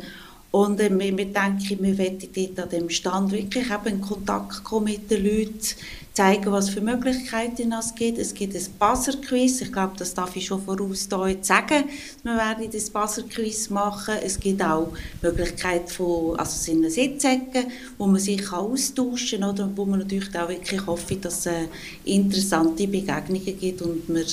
Und 0.52 0.80
äh, 0.80 0.90
wir, 0.90 1.18
wir 1.18 1.26
denken, 1.26 1.78
wir 1.82 1.98
wollen 1.98 2.20
dort 2.36 2.60
an 2.60 2.70
dem 2.70 2.90
Stand 2.90 3.32
wirklich 3.32 3.70
eben 3.70 3.88
in 3.88 4.02
Kontakt 4.02 4.64
kommen 4.64 4.86
mit 4.86 5.10
den 5.12 5.24
Leuten, 5.24 5.76
zeigen, 6.20 6.52
was 6.52 6.70
für 6.70 6.82
Möglichkeiten 6.82 7.72
es 7.72 7.96
gibt. 7.96 8.18
Es 8.18 8.34
gibt 8.34 8.54
ein 8.54 8.66
Buzzer-Quiz, 8.78 9.62
ich 9.62 9.72
glaube, 9.72 9.94
das 9.98 10.14
darf 10.14 10.36
ich 10.36 10.48
schon 10.48 10.62
voraus 10.62 11.08
jetzt 11.28 11.48
sagen. 11.48 11.86
Wir 12.24 12.36
werden 12.36 12.70
das 12.70 12.90
Buzzer-Quiz 12.90 13.70
machen. 13.70 14.16
Es 14.22 14.38
gibt 14.38 14.62
auch 14.62 14.92
Möglichkeiten 15.22 15.88
von, 15.88 16.38
also 16.38 16.52
es 16.52 16.66
sind 16.66 16.92
Sitzecken, 16.92 17.72
wo 17.98 18.06
man 18.06 18.20
sich 18.20 18.52
austauschen 18.52 19.40
kann, 19.40 19.50
oder 19.50 19.72
wo 19.74 19.86
man 19.86 20.00
natürlich 20.00 20.38
auch 20.38 20.50
wirklich 20.50 20.86
hofft, 20.86 21.24
dass 21.24 21.46
es 21.46 21.70
interessante 22.04 22.86
Begegnungen 22.86 23.58
gibt 23.58 23.82
und 23.82 24.10
man 24.10 24.26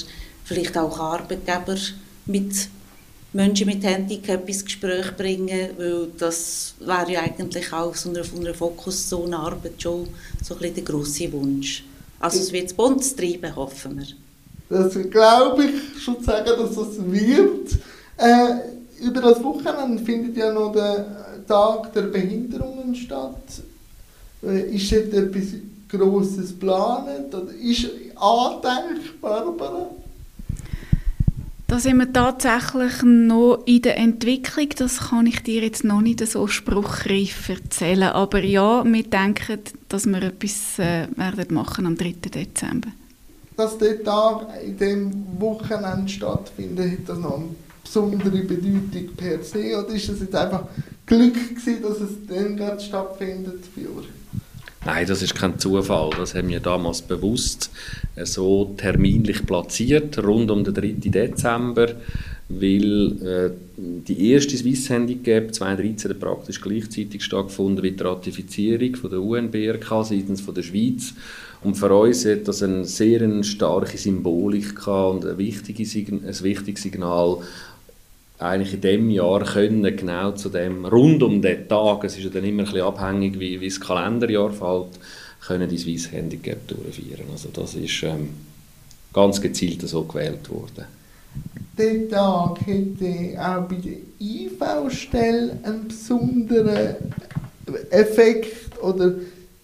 vielleicht 0.45 0.77
auch 0.77 0.99
Arbeitgeber 0.99 1.77
mit 2.27 2.69
Menschen 3.33 3.67
mit 3.67 3.85
Handicap 3.85 4.49
ins 4.49 4.65
Gespräch 4.65 5.17
bringen, 5.17 5.71
weil 5.77 6.09
das 6.19 6.75
wäre 6.81 7.13
ja 7.13 7.21
eigentlich 7.21 7.73
auch 7.73 7.95
so 7.95 8.09
eine, 8.09 8.25
von 8.25 8.41
einer 8.41 8.55
Fokuszone-Arbeit 8.55 9.83
schon 9.83 10.09
so 10.43 10.57
ein 10.59 10.75
der 10.75 10.85
grosse 10.85 11.31
Wunsch. 11.33 11.85
Also 12.19 12.41
es 12.41 12.53
wird 12.53 12.77
Bund 12.77 13.17
treiben, 13.17 13.55
hoffen 13.55 13.99
wir. 13.99 14.07
Das 14.69 14.95
glaube 15.11 15.65
ich 15.65 16.03
schon 16.03 16.23
sagen, 16.23 16.51
dass 16.59 16.75
das 16.75 16.99
wird. 16.99 17.73
Äh, 18.17 19.05
über 19.05 19.21
das 19.21 19.43
Wochenende 19.43 20.03
findet 20.03 20.37
ja 20.37 20.53
noch 20.53 20.73
der 20.73 21.45
Tag 21.47 21.93
der 21.93 22.03
Behinderungen 22.03 22.95
statt. 22.95 23.61
Äh, 24.43 24.75
ist 24.75 24.91
dort 24.91 25.13
etwas 25.13 25.45
Grosses 25.89 26.51
geplant? 26.51 27.35
Oder 27.35 27.53
ist 27.53 27.87
angedenkt, 28.17 29.21
Barbara? 29.21 29.91
Da 31.69 31.81
sind 31.81 31.99
wir 31.99 32.13
tatsächlich 32.13 33.03
noch 33.03 33.63
in 33.67 33.83
der 33.83 33.97
Entwicklung. 33.97 34.69
Das 34.79 35.09
kann 35.09 35.27
ich 35.27 35.43
dir 35.43 35.63
jetzt 35.63 35.83
noch 35.83 36.01
nicht 36.01 36.25
so 36.25 36.47
spruchreif 36.47 37.49
erzählen. 37.49 38.11
Aber 38.11 38.43
ja, 38.45 38.85
wir 38.85 39.03
denken, 39.03 39.59
dass 39.89 40.07
wir 40.07 40.23
etwas 40.23 40.79
äh, 40.79 41.09
werden 41.17 41.55
machen 41.55 41.87
am 41.87 41.97
3. 41.97 42.15
Dezember. 42.33 42.91
Dass 43.57 43.79
der 43.79 44.05
Tag 44.05 44.47
in 44.65 44.79
diesem 44.79 45.41
Wochenende 45.41 46.09
stattfindet, 46.09 46.93
hat 46.93 47.09
das 47.09 47.19
noch 47.19 47.39
eine 47.39 47.49
besondere 47.83 48.43
Bedeutung 48.43 49.17
per 49.17 49.43
se? 49.43 49.77
Oder 49.77 49.89
ist 49.89 50.09
es 50.09 50.21
jetzt 50.21 50.35
einfach 50.37 50.65
Glück 51.05 51.35
gewesen, 51.35 51.83
dass 51.83 52.01
es 52.01 52.27
dann 52.29 52.57
gerade 52.57 52.81
stattfindet 52.81 53.65
für 53.75 53.81
euch? 53.81 54.07
Nein, 54.87 55.05
das 55.05 55.21
ist 55.21 55.35
kein 55.35 55.59
Zufall. 55.59 56.11
Das 56.17 56.37
haben 56.37 56.49
wir 56.49 56.61
damals 56.61 57.03
bewusst 57.03 57.73
äh, 58.15 58.25
so 58.25 58.73
terminlich 58.77 59.45
platziert, 59.45 60.17
rund 60.23 60.49
um 60.49 60.63
den 60.63 60.75
3. 60.75 61.11
Dezember, 61.11 61.89
weil 62.49 63.21
äh, 63.21 63.51
die 63.77 64.31
erste 64.31 64.57
Swiss 64.57 64.89
Handicap 64.89 65.53
2013 65.53 66.13
hat 66.13 66.21
praktisch 66.21 66.61
gleichzeitig 66.61 67.25
stattgefunden 67.25 67.83
wie 67.83 67.91
die 67.91 68.03
Ratifizierung 68.05 68.95
von 68.95 69.11
der 69.11 69.21
UNBRK 69.21 70.05
seitens 70.05 70.41
von 70.41 70.55
der 70.55 70.63
Schweiz. 70.63 71.15
Und 71.65 71.75
für 71.75 71.93
uns 71.93 72.25
hat 72.25 72.47
das 72.47 72.63
eine 72.63 72.85
sehr 72.85 73.43
starke 73.43 73.99
Symbolik 73.99 74.87
und 74.87 75.27
ein 75.27 75.37
wichtiges, 75.37 75.97
ein 75.97 76.43
wichtiges 76.43 76.85
Signal 76.85 77.39
eigentlich 78.39 78.75
in 78.75 78.81
dem 78.81 79.11
Jahr 79.11 79.45
können 79.45 79.83
genau 79.97 80.33
zu 80.33 80.49
dem, 80.49 80.85
rund 80.85 81.23
um 81.23 81.41
den 81.41 81.69
Tag, 81.69 82.05
es 82.05 82.19
ist 82.19 82.25
ja 82.25 82.31
dann 82.31 82.45
immer 82.45 82.63
ein 82.63 82.67
bisschen 82.67 82.87
abhängig, 82.87 83.39
wie, 83.39 83.61
wie 83.61 83.69
das 83.69 83.81
Kalenderjahr 83.81 84.51
fällt, 84.51 84.99
können 85.47 85.69
die 85.69 85.79
Swiss 85.79 86.13
Handicap 86.13 86.67
durchführen. 86.69 87.27
Also 87.33 87.49
das 87.53 87.75
ist 87.75 88.03
ähm, 88.03 88.31
ganz 89.13 89.41
gezielt 89.41 89.81
so 89.89 90.03
gewählt 90.03 90.51
worden. 90.51 90.85
Der 91.79 92.09
Tag 92.09 92.59
hätte 92.67 93.39
auch 93.39 93.63
bei 93.69 93.77
der 93.77 93.99
IV-Stelle 94.19 95.59
einen 95.63 95.89
besonderen 95.89 96.97
Effekt 97.91 98.83
oder 98.83 99.15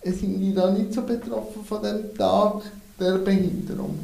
sind 0.04 0.40
die 0.40 0.54
da 0.54 0.70
nicht 0.70 0.92
so 0.92 1.02
betroffen 1.02 1.64
von 1.64 1.82
dem 1.82 2.14
Tag 2.16 2.62
der 3.00 3.18
Behinderung? 3.18 3.98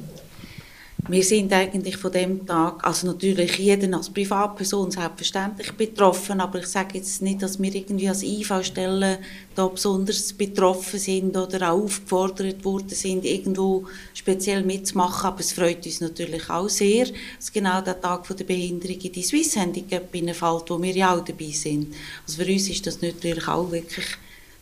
Wir 1.11 1.25
sind 1.25 1.51
eigentlich 1.55 1.97
von 1.97 2.13
dem 2.13 2.45
Tag, 2.47 2.87
also 2.87 3.07
natürlich 3.07 3.57
jeden 3.57 3.95
als 3.95 4.11
Privatperson 4.11 4.91
selbstverständlich 4.91 5.73
betroffen, 5.73 6.39
aber 6.39 6.59
ich 6.59 6.67
sage 6.67 6.99
jetzt 6.99 7.23
nicht, 7.23 7.41
dass 7.41 7.59
wir 7.59 7.75
irgendwie 7.75 8.11
als 8.11 8.23
IV-Stellen 8.23 9.17
da 9.55 9.69
besonders 9.69 10.35
betroffen 10.35 10.99
sind 10.99 11.35
oder 11.35 11.73
auch 11.73 11.85
aufgefordert 11.85 12.63
worden 12.63 12.91
sind, 12.91 13.25
irgendwo 13.25 13.87
speziell 14.13 14.63
mitzumachen, 14.63 15.29
aber 15.29 15.41
es 15.41 15.53
freut 15.53 15.87
uns 15.87 16.03
natürlich 16.03 16.51
auch 16.51 16.69
sehr, 16.69 17.07
dass 17.39 17.51
genau 17.51 17.81
der 17.81 17.99
Tag 17.99 18.29
der 18.37 18.45
Behinderung 18.45 19.01
in 19.01 19.13
die 19.13 19.23
Swiss 19.23 19.57
Handicap 19.57 20.11
fällt, 20.13 20.71
wo 20.71 20.83
wir 20.83 20.93
ja 20.93 21.17
auch 21.17 21.25
dabei 21.25 21.53
sind. 21.53 21.95
Also 22.27 22.43
für 22.43 22.53
uns 22.53 22.69
ist 22.69 22.87
das 22.87 23.01
natürlich 23.01 23.49
auch 23.49 23.73
wirklich 23.73 24.09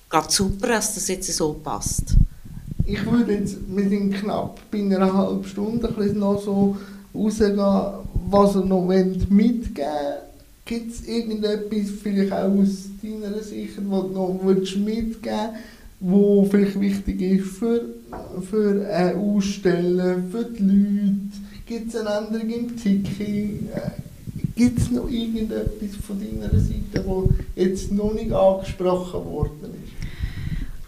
gerade 0.09 0.31
super, 0.31 0.69
dass 0.69 0.95
das 0.95 1.09
jetzt 1.09 1.33
so 1.33 1.55
passt 1.55 2.15
ich 2.87 3.05
würde 3.05 3.35
jetzt, 3.35 3.57
wir 3.69 3.89
sind 3.89 4.15
knapp 4.15 4.61
bei 4.71 4.79
einer 4.79 5.13
halben 5.13 5.45
Stunde, 5.45 5.93
ein 5.99 6.19
noch 6.19 6.41
so 6.41 6.77
rausgehen, 7.15 7.57
was 7.57 8.55
ihr 8.55 8.65
noch 8.65 8.87
mitgeben 8.87 9.29
wollt. 9.31 10.27
Gibt 10.65 10.93
es 10.93 11.07
irgendetwas, 11.07 11.91
vielleicht 12.03 12.33
auch 12.33 12.51
aus 12.51 12.89
deiner 13.03 13.41
Sicht, 13.41 13.77
was 13.77 14.03
du 14.03 14.09
noch 14.09 14.41
mitgeben 14.43 14.75
willst, 14.81 15.27
was 16.01 16.49
vielleicht 16.51 16.81
wichtig 16.81 17.23
ist 17.23 17.57
für, 17.57 17.83
für 18.51 18.89
ein 18.89 19.17
Ausstellen, 19.17 20.31
für 20.31 20.45
die 20.45 20.63
Leute? 20.63 21.47
Gibt 21.67 21.89
es 21.89 21.97
eine 21.97 22.27
Änderung 22.27 22.51
im 22.51 22.77
Tiki? 22.77 23.61
Gibt 24.55 24.79
es 24.79 24.91
noch 24.91 25.09
irgendetwas 25.09 25.97
von 26.07 26.19
deiner 26.19 26.53
Seite, 26.59 27.05
was 27.07 27.29
jetzt 27.57 27.93
noch 27.93 28.15
nicht 28.15 28.33
angesprochen 28.33 29.25
worden? 29.25 29.76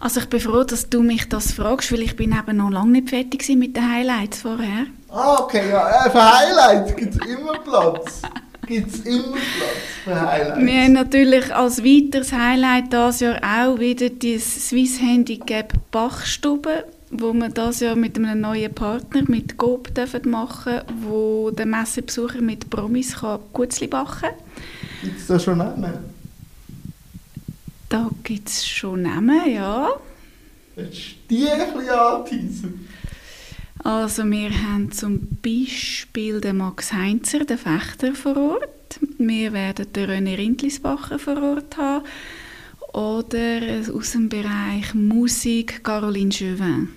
Also 0.01 0.21
ich 0.21 0.27
bin 0.27 0.39
froh, 0.39 0.63
dass 0.63 0.89
du 0.89 1.01
mich 1.03 1.27
das 1.27 1.51
fragst, 1.51 1.91
weil 1.91 2.01
ich 2.01 2.15
bin 2.15 2.31
eben 2.31 2.57
noch 2.57 2.69
lange 2.69 2.91
nicht 2.91 3.09
fertig 3.09 3.47
mit 3.57 3.75
den 3.75 3.91
Highlights 3.91 4.41
vorher. 4.41 4.85
Ah, 5.09 5.39
okay, 5.41 5.69
ja. 5.69 6.05
Äh, 6.05 6.09
für 6.09 6.39
Highlights 6.39 6.95
gibt 6.95 7.15
es 7.15 7.27
immer 7.27 7.59
Platz. 7.59 8.21
gibt 8.65 8.93
es 8.93 8.99
immer 9.01 9.33
Platz 9.33 10.03
für 10.05 10.21
Highlights. 10.21 10.65
Wir 10.65 10.83
haben 10.83 10.93
natürlich 10.93 11.53
als 11.53 11.83
weiteres 11.83 12.31
Highlight 12.31 12.93
dieses 12.93 13.19
Jahr 13.19 13.39
auch 13.43 13.79
wieder 13.79 14.09
die 14.09 14.39
Swiss 14.39 15.01
Handicap 15.01 15.73
Bachstube, 15.91 16.85
wo 17.11 17.33
wir 17.33 17.49
das 17.49 17.81
Jahr 17.81 17.97
mit 17.97 18.17
einem 18.17 18.39
neuen 18.39 18.73
Partner, 18.73 19.23
mit 19.27 19.57
GOB, 19.57 19.93
dürfen 19.93 20.29
machen 20.29 20.81
wo 21.01 21.51
der 21.51 21.65
Messebesucher 21.65 22.39
mit 22.39 22.69
Promis 22.69 23.17
kann 23.17 23.39
Gutzli 23.51 23.87
backen 23.87 24.21
kann. 24.21 24.33
Gibt 25.03 25.19
es 25.19 25.27
da 25.27 25.37
schon 25.37 25.59
einen? 25.59 26.18
Da 27.89 28.09
gibt 28.23 28.47
es 28.47 28.67
schon 28.67 29.01
Namen, 29.01 29.51
ja. 29.51 29.89
Willst 30.75 30.97
du 31.27 31.35
die 31.35 31.49
ein 31.49 31.73
bisschen 31.73 31.89
anteasen? 31.89 32.87
Also 33.83 34.23
wir 34.25 34.51
haben 34.51 34.91
zum 34.91 35.27
Beispiel 35.41 36.39
den 36.39 36.57
Max 36.57 36.93
Heinzer, 36.93 37.45
den 37.45 37.57
Fechter, 37.57 38.13
vor 38.13 38.37
Ort. 38.37 38.99
Wir 39.17 39.53
werden 39.53 39.91
den 39.91 40.09
René 40.09 40.37
Rindlisbacher 40.37 41.17
vor 41.17 41.41
Ort 41.41 41.77
haben. 41.77 42.05
Oder 42.93 43.61
aus 43.93 44.11
dem 44.11 44.29
Bereich 44.29 44.93
Musik 44.93 45.83
Caroline 45.83 46.31
Jevin 46.31 46.89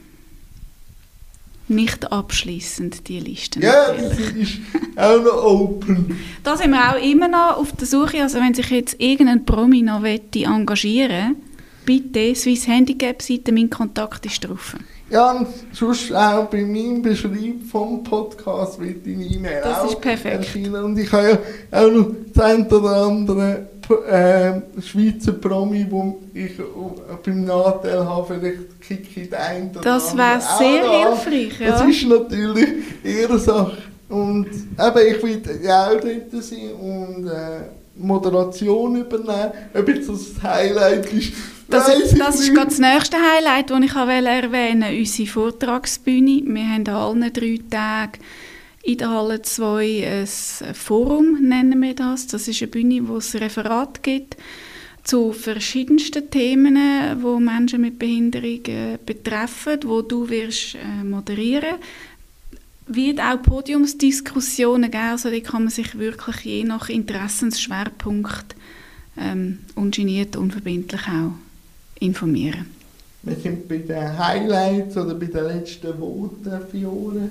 nicht 1.74 2.11
abschließend 2.12 3.08
die 3.08 3.20
Liste. 3.20 3.61
Ja, 3.61 3.92
das 3.92 4.18
ist 4.18 4.58
auch 4.96 5.22
noch 5.22 5.44
open. 5.44 6.18
Da 6.44 6.56
sind 6.56 6.70
wir 6.70 6.92
auch 6.92 7.02
immer 7.02 7.28
noch 7.28 7.58
auf 7.58 7.72
der 7.72 7.87
Suche. 7.87 8.22
Also 8.22 8.38
wenn 8.38 8.54
sich 8.54 8.68
jetzt 8.70 8.96
irgendein 8.98 9.44
Promi 9.44 9.82
noch 9.82 10.02
engagieren 10.04 11.37
bitte 11.85 12.35
Swiss 12.35 12.66
Handicap 12.66 13.22
Seite, 13.22 13.52
mein 13.52 13.70
Kontakt 13.70 14.24
ist 14.26 14.46
drauf. 14.46 14.76
Ja, 15.11 15.32
und 15.32 15.48
sonst 15.72 16.12
auch 16.14 16.46
bei 16.46 16.62
meinem 16.62 17.02
Beschreib 17.02 17.62
vom 17.70 18.02
Podcast 18.02 18.80
wird 18.80 19.04
deine 19.04 19.24
E-Mail 19.24 19.61
Das 19.62 19.90
ist 19.90 20.00
perfekt. 20.00 20.37
Erscheinen. 20.37 20.85
Und 20.85 20.98
ich 20.98 21.12
habe 21.12 21.38
ja 21.70 21.80
auch 21.80 21.90
noch 21.90 22.11
das 22.32 22.44
eine 22.44 22.66
oder 22.66 23.06
andere 23.06 23.66
äh, 23.90 24.61
Schweizer 24.81 25.33
Promi, 25.33 25.87
wo 25.88 26.21
ich 26.35 26.59
äh, 26.59 26.62
beim 27.25 27.45
Nachteil 27.45 28.05
habe, 28.05 28.35
vielleicht 28.35 28.81
kicke 28.81 29.21
ich 29.21 29.31
den 29.31 29.71
oder 29.71 29.81
Das 29.81 30.16
wäre 30.16 30.40
sehr 30.40 30.90
hilfreich, 30.90 31.61
ja. 31.61 31.71
Das 31.71 31.85
ist 31.88 32.07
natürlich 32.07 32.68
ihre 33.05 33.38
Sache. 33.38 33.79
Und 34.09 34.47
eben, 34.47 35.16
ich 35.16 35.23
will 35.23 35.42
ja 35.62 35.87
auch 35.87 36.01
dort 36.01 36.45
sein 36.45 36.73
und 36.81 37.27
äh, 37.27 37.61
Moderation 37.97 38.97
übernehmen. 38.97 39.53
Ob 39.75 39.88
jetzt 39.88 40.09
das 40.09 40.42
Highlight 40.42 41.12
ist, 41.12 41.33
das, 41.68 41.87
das 42.18 42.40
ist 42.40 42.55
gerade 42.55 42.68
das 42.68 42.79
nächste 42.79 43.16
Highlight, 43.16 43.71
das 43.71 43.81
ich 43.81 43.95
erwähnen 43.95 44.83
will, 44.83 44.99
unsere 44.99 45.29
Vortragsbühne. 45.29 46.42
Wir 46.45 46.64
haben 46.64 46.87
an 46.87 46.95
allen 46.95 47.33
drei 47.33 47.59
Tagen 47.71 48.18
in 48.83 48.99
der 48.99 49.11
Halle 49.11 49.42
2 49.42 50.23
ein 50.23 50.75
Forum, 50.75 51.49
nennen 51.49 51.81
wir 51.81 51.95
das. 51.95 52.27
Das 52.27 52.49
ist 52.49 52.62
eine 52.62 52.71
Bühne, 52.71 53.07
wo 53.09 53.16
es 53.16 53.35
Referat 53.35 54.03
gibt 54.03 54.37
zu 55.05 55.33
verschiedensten 55.33 56.31
Themen, 56.31 56.77
wo 57.23 57.40
Menschen 57.40 57.81
mit 57.81 57.99
Behinderung 57.99 58.64
äh, 58.66 58.99
betreffen, 59.05 59.81
wo 59.85 60.03
du 60.03 60.29
wirst 60.29 60.77
äh, 60.77 61.03
moderieren 61.03 61.77
wird 62.87 63.21
auch 63.21 63.40
Podiumsdiskussionen 63.42 64.90
geben, 64.90 65.05
also 65.05 65.31
die 65.31 65.40
kann 65.40 65.64
man 65.64 65.71
sich 65.71 65.99
wirklich 65.99 66.40
je 66.40 66.64
nach 66.64 66.88
Interessensschwerpunkt 66.88 68.57
ähm, 69.16 69.59
ungeniert, 69.75 70.37
unverbindlich 70.37 71.03
auch 71.03 71.33
informieren. 72.01 72.66
Wir 73.23 73.37
sind 73.37 73.68
bei 73.68 73.79
den 73.79 74.18
Highlights 74.18 74.97
oder 74.97 75.14
bei 75.14 75.27
den 75.27 75.45
letzten 75.45 75.99
Worten, 76.01 76.61
Fiore, 76.71 77.31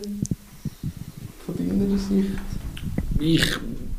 deiner 1.79 1.97
Sicht. 1.97 2.29
Ich, 3.19 3.45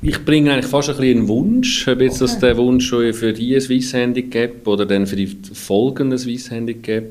ich 0.03 0.25
bringe 0.25 0.53
eigentlich 0.53 0.67
fast 0.67 0.91
ein 0.91 0.97
bisschen 0.97 1.19
einen 1.19 1.29
Wunsch, 1.29 1.87
ob 1.87 2.01
jetzt 2.01 2.23
okay. 2.23 2.33
das 2.33 2.39
der 2.39 2.57
Wunsch 2.57 2.87
schon 2.87 3.13
für 3.13 3.33
die 3.33 3.59
Swiss 3.61 3.93
Handicap 3.93 4.67
oder 4.67 4.85
dann 4.87 5.07
für 5.07 5.17
die 5.17 5.29
folgenden 5.53 6.19
Swiss 6.19 6.51
Handicap 6.51 7.05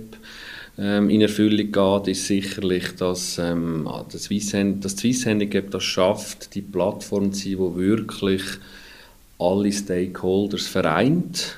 ähm, 0.77 1.09
in 1.09 1.21
Erfüllung 1.21 1.71
geht, 1.71 2.07
ist 2.07 2.27
sicherlich, 2.27 2.95
dass 2.97 3.37
ähm, 3.37 3.87
ah, 3.87 4.05
das, 4.11 4.23
Swiss, 4.23 4.53
Handicap 4.53 5.71
das 5.71 5.83
schafft, 5.83 6.55
die 6.55 6.61
Plattform 6.61 7.31
zu 7.31 7.43
sein, 7.43 7.51
die 7.51 7.77
wirklich 7.77 8.43
alle 9.37 9.71
Stakeholders 9.71 10.67
vereint 10.67 11.57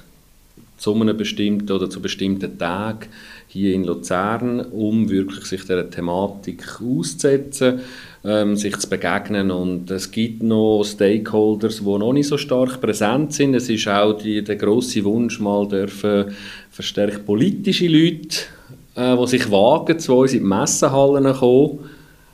zu 0.77 0.93
einem 0.93 1.15
bestimmten 1.15 1.71
oder 1.71 1.89
zu 1.89 2.01
bestimmten 2.01 2.57
Tagen 2.57 3.07
hier 3.47 3.73
in 3.73 3.85
Luzern, 3.85 4.59
um 4.59 5.09
wirklich 5.09 5.45
sich 5.45 5.61
dieser 5.61 5.89
Thematik 5.89 6.81
auszusetzen. 6.81 7.81
Ähm, 8.25 8.55
sich 8.55 8.77
zu 8.77 8.89
begegnen. 8.89 9.51
Und 9.51 9.91
es 9.91 10.11
gibt 10.11 10.43
noch 10.43 10.83
Stakeholders, 10.83 11.79
die 11.79 11.83
noch 11.83 12.13
nicht 12.13 12.27
so 12.27 12.37
stark 12.37 12.79
präsent 12.79 13.33
sind. 13.33 13.53
Es 13.53 13.69
ist 13.69 13.87
auch 13.87 14.13
die, 14.13 14.43
der 14.43 14.55
grosse 14.55 15.03
Wunsch, 15.03 15.39
mal 15.39 15.67
dürfen 15.67 16.33
verstärkt 16.71 17.25
politische 17.25 17.87
Leute, 17.87 18.39
äh, 18.95 19.15
die 19.15 19.27
sich 19.27 19.51
wagen, 19.51 19.99
zu 19.99 20.15
uns 20.15 20.33
in 20.33 20.39
die 20.39 20.45
Messenhallen 20.45 21.33
kommen. 21.33 21.79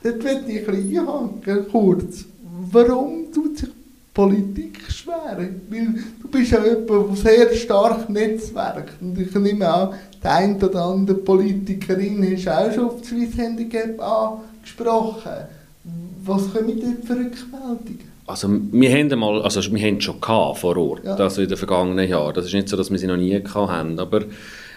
Dort 0.02 0.24
will 0.24 0.40
ich 0.48 0.66
ein 0.66 0.98
einhaken, 0.98 1.66
kurz. 1.70 2.24
Warum 2.72 3.30
tut 3.32 3.58
sich 3.58 3.68
Politik 4.14 4.78
schwer? 4.88 5.36
Weil 5.68 5.94
du 6.22 6.28
bist 6.28 6.52
ja 6.52 6.64
jemand, 6.64 6.88
der 6.88 7.16
sehr 7.16 7.54
stark 7.54 8.08
netzwerkt. 8.08 8.94
Und 9.00 9.18
ich 9.20 9.34
nehme 9.34 9.68
an, 9.68 9.90
der 10.22 10.34
eine 10.36 10.56
oder 10.56 10.84
andere 10.84 11.18
Politikerin 11.18 12.34
hast 12.34 12.48
auch 12.48 12.72
schon 12.72 12.84
auf 12.84 13.00
das 13.00 13.08
Swiss 13.08 13.36
Handicap 13.36 14.00
angesprochen. 14.00 15.59
Was 16.30 16.52
kommen 16.52 16.80
dort 16.80 17.04
für 17.04 17.14
Rückmeldungen? 17.14 18.10
Also 18.26 18.48
wir 18.70 18.90
haben 18.92 19.18
mal, 19.18 19.42
also 19.42 19.60
wir 19.74 19.82
haben 19.86 20.00
schon 20.00 20.20
gehabt 20.20 20.58
vor 20.58 20.76
Ort, 20.76 21.04
Ja. 21.04 21.16
also 21.16 21.42
in 21.42 21.48
den 21.48 21.56
vergangenen 21.58 22.08
Jahren. 22.08 22.32
Das 22.34 22.46
ist 22.46 22.54
nicht 22.54 22.68
so, 22.68 22.76
dass 22.76 22.90
wir 22.90 22.98
sie 22.98 23.08
noch 23.08 23.16
nie 23.16 23.30
gehabt 23.30 23.54
haben, 23.72 23.98
aber 23.98 24.22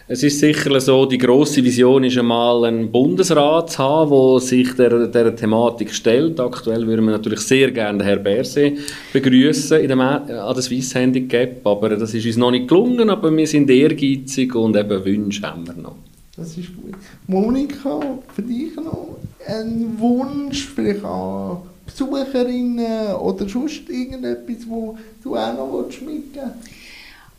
es 0.07 0.21
ist 0.23 0.39
sicher 0.39 0.81
so, 0.81 1.05
die 1.05 1.17
grosse 1.17 1.63
Vision 1.63 2.03
ist 2.03 2.17
einmal 2.17 2.65
einen 2.65 2.91
Bundesrat 2.91 3.69
zu 3.71 3.77
haben, 3.77 4.09
der 4.11 4.39
sich 4.41 4.73
der, 4.75 5.07
der 5.07 5.35
Thematik 5.35 5.93
stellt. 5.93 6.39
Aktuell 6.39 6.85
würden 6.87 7.05
wir 7.05 7.11
natürlich 7.11 7.39
sehr 7.41 7.71
gerne 7.71 7.99
den 7.99 8.07
Herrn 8.07 8.23
Berset 8.23 8.77
begrüßen 9.13 9.79
in 9.79 9.87
dem, 9.87 10.01
an 10.01 10.25
der 10.27 10.61
Swiss 10.61 10.93
Handicap, 10.95 11.65
aber 11.65 11.89
das 11.89 12.13
ist 12.13 12.25
uns 12.25 12.35
noch 12.37 12.51
nicht 12.51 12.67
gelungen, 12.67 13.09
aber 13.09 13.35
wir 13.35 13.47
sind 13.47 13.69
ehrgeizig 13.69 14.53
und 14.55 14.75
eben 14.75 15.05
Wünsche 15.05 15.43
haben 15.43 15.65
wir 15.67 15.75
noch. 15.75 15.95
Das 16.35 16.57
ist 16.57 16.75
gut. 16.75 16.95
Monika, 17.27 17.99
für 18.33 18.41
dich 18.41 18.75
noch 18.75 19.17
ein 19.47 19.99
Wunsch, 19.99 20.67
vielleicht 20.67 21.03
an 21.03 21.57
Besucherinnen 21.85 23.15
oder 23.15 23.47
sonst 23.47 23.87
irgendetwas, 23.87 24.67
wo 24.67 24.97
du 25.23 25.35
auch 25.35 25.53
noch 25.53 25.71
willst 25.73 26.01
mitgeben 26.01 26.53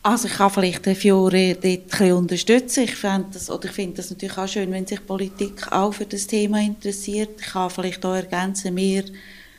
Also 0.01 0.27
ich 0.27 0.35
kann 0.35 0.49
vielleicht 0.49 0.85
Fiore 0.95 1.57
dort 1.61 1.91
ein 1.91 2.13
unterstützen. 2.13 2.83
Ich 2.83 2.95
finde 2.95 3.25
das, 3.33 3.49
oder 3.49 3.67
das 3.97 4.11
natürlich 4.11 4.37
auch 4.37 4.47
schön, 4.47 4.71
wenn 4.71 4.87
sich 4.87 5.05
Politik 5.05 5.71
auch 5.71 5.93
für 5.93 6.05
das 6.05 6.27
Thema 6.27 6.61
interessiert. 6.61 7.31
Ich 7.39 7.47
kann 7.47 7.69
vielleicht 7.69 8.05
auch 8.05 8.15
ergänzen, 8.15 8.75
wir 8.77 9.03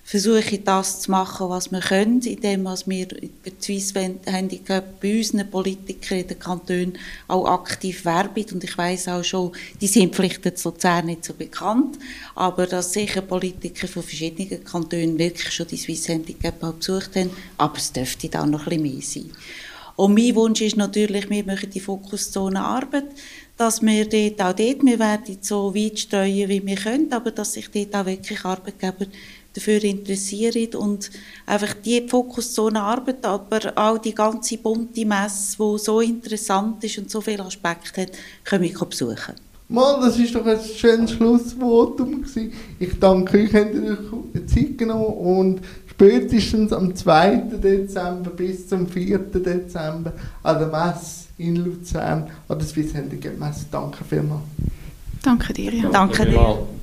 versuchen 0.07 0.64
das 0.64 1.01
zu 1.01 1.11
machen, 1.11 1.49
was 1.49 1.73
wir 1.73 1.81
können, 1.81 2.21
indem 2.23 2.64
was 2.64 2.88
wir 2.88 3.11
über 3.11 3.51
die 3.51 3.81
Swiss 3.81 3.92
Handicap 4.25 5.01
bei 5.01 5.16
unseren 5.16 5.51
Politikern 5.51 6.21
in 6.21 6.29
den 6.29 6.38
Kantonen 6.38 6.99
auch 7.27 7.45
aktiv 7.47 8.05
werben. 8.05 8.47
Und 8.53 8.62
ich 8.62 8.79
weiß 8.79 9.09
auch 9.09 9.25
schon, 9.25 9.51
die 9.81 9.88
sind 9.88 10.14
vielleicht 10.14 10.47
in 10.47 10.53
Luzern 10.62 11.07
nicht 11.07 11.25
so 11.25 11.35
bekannt, 11.35 11.99
aber 12.37 12.69
dass 12.69 12.92
sicher 12.92 13.21
Politiker 13.21 13.88
von 13.88 14.05
verschiedenen 14.05 14.62
Kantonen 14.62 15.19
wirklich 15.19 15.53
schon 15.53 15.66
die 15.66 15.77
Swiss 15.77 16.07
Handicap 16.07 16.62
auch 16.62 16.75
besucht 16.75 17.16
haben, 17.16 17.31
aber 17.59 17.77
es 17.77 17.90
dürfte 17.92 18.29
da 18.29 18.47
noch 18.47 18.69
ein 18.69 18.81
bisschen 18.81 18.83
mehr 18.95 19.03
sein. 19.03 19.31
Und 19.97 20.14
mein 20.14 20.37
Wunsch 20.37 20.61
ist 20.61 20.77
natürlich, 20.77 21.29
wir 21.31 21.45
machen 21.45 21.71
die 21.71 21.81
Fokuszone 21.81 22.62
Arbeit, 22.62 23.07
dass 23.57 23.81
wir 23.81 24.07
dort 24.07 24.40
auch 24.42 24.55
dort, 24.55 24.85
wir 24.85 24.99
werden 24.99 25.38
so 25.40 25.75
weit 25.75 25.99
streuen, 25.99 26.49
wie 26.49 26.64
wir 26.64 26.77
können, 26.77 27.12
aber 27.12 27.31
dass 27.31 27.55
sich 27.55 27.71
dort 27.71 27.95
auch 27.95 28.05
wirklich 28.05 28.45
Arbeitgeber 28.45 29.07
dafür 29.57 29.83
interessieren 29.83 30.75
und 30.75 31.11
einfach 31.47 31.75
die 31.75 32.07
Fokuszone 32.07 32.81
Arbeit, 32.81 33.25
aber 33.25 33.73
auch 33.77 33.99
die 33.99 34.14
ganze 34.14 34.59
bunte 34.59 35.05
Messe, 35.05 35.57
die 35.59 35.79
so 35.79 36.01
interessant 36.01 36.85
ist 36.85 36.99
und 36.99 37.11
so 37.11 37.21
viele 37.21 37.45
Aspekte 37.45 38.03
hat, 38.03 38.12
können 38.45 38.64
wir 38.64 38.87
besuchen. 38.87 39.35
Mal, 39.69 40.01
das 40.01 40.16
ist 40.19 40.35
doch 40.35 40.47
ein 40.47 40.61
schönes 40.61 41.11
Schlussvotum 41.12 42.23
gewesen. 42.23 42.53
Ich 42.79 43.01
danke 43.01 43.38
euch, 43.38 43.53
habt 43.53 43.75
ihr 43.75 43.99
euch 43.99 44.47
Zeit 44.47 44.79
genommen 44.79 45.07
und 45.07 45.61
spätestens 45.90 46.73
am 46.73 46.95
2. 46.95 47.37
Dezember 47.62 48.31
bis 48.31 48.69
zum 48.69 48.87
4. 48.87 49.19
Dezember 49.19 50.12
an 50.45 50.59
der 50.59 50.69
Messe 50.69 51.27
in 51.38 51.57
Luzern, 51.57 52.31
an 52.49 52.59
der 52.59 52.66
Swiss 52.66 52.95
Handicap 52.95 53.37
Messe. 53.38 53.66
Danke 53.71 54.05
vielmals. 54.05 54.42
Danke 55.23 55.53
dir, 55.53 55.73
ja. 55.73 55.88
Danke 55.90 56.25
dir. 56.25 56.33
vielmals. 56.33 56.77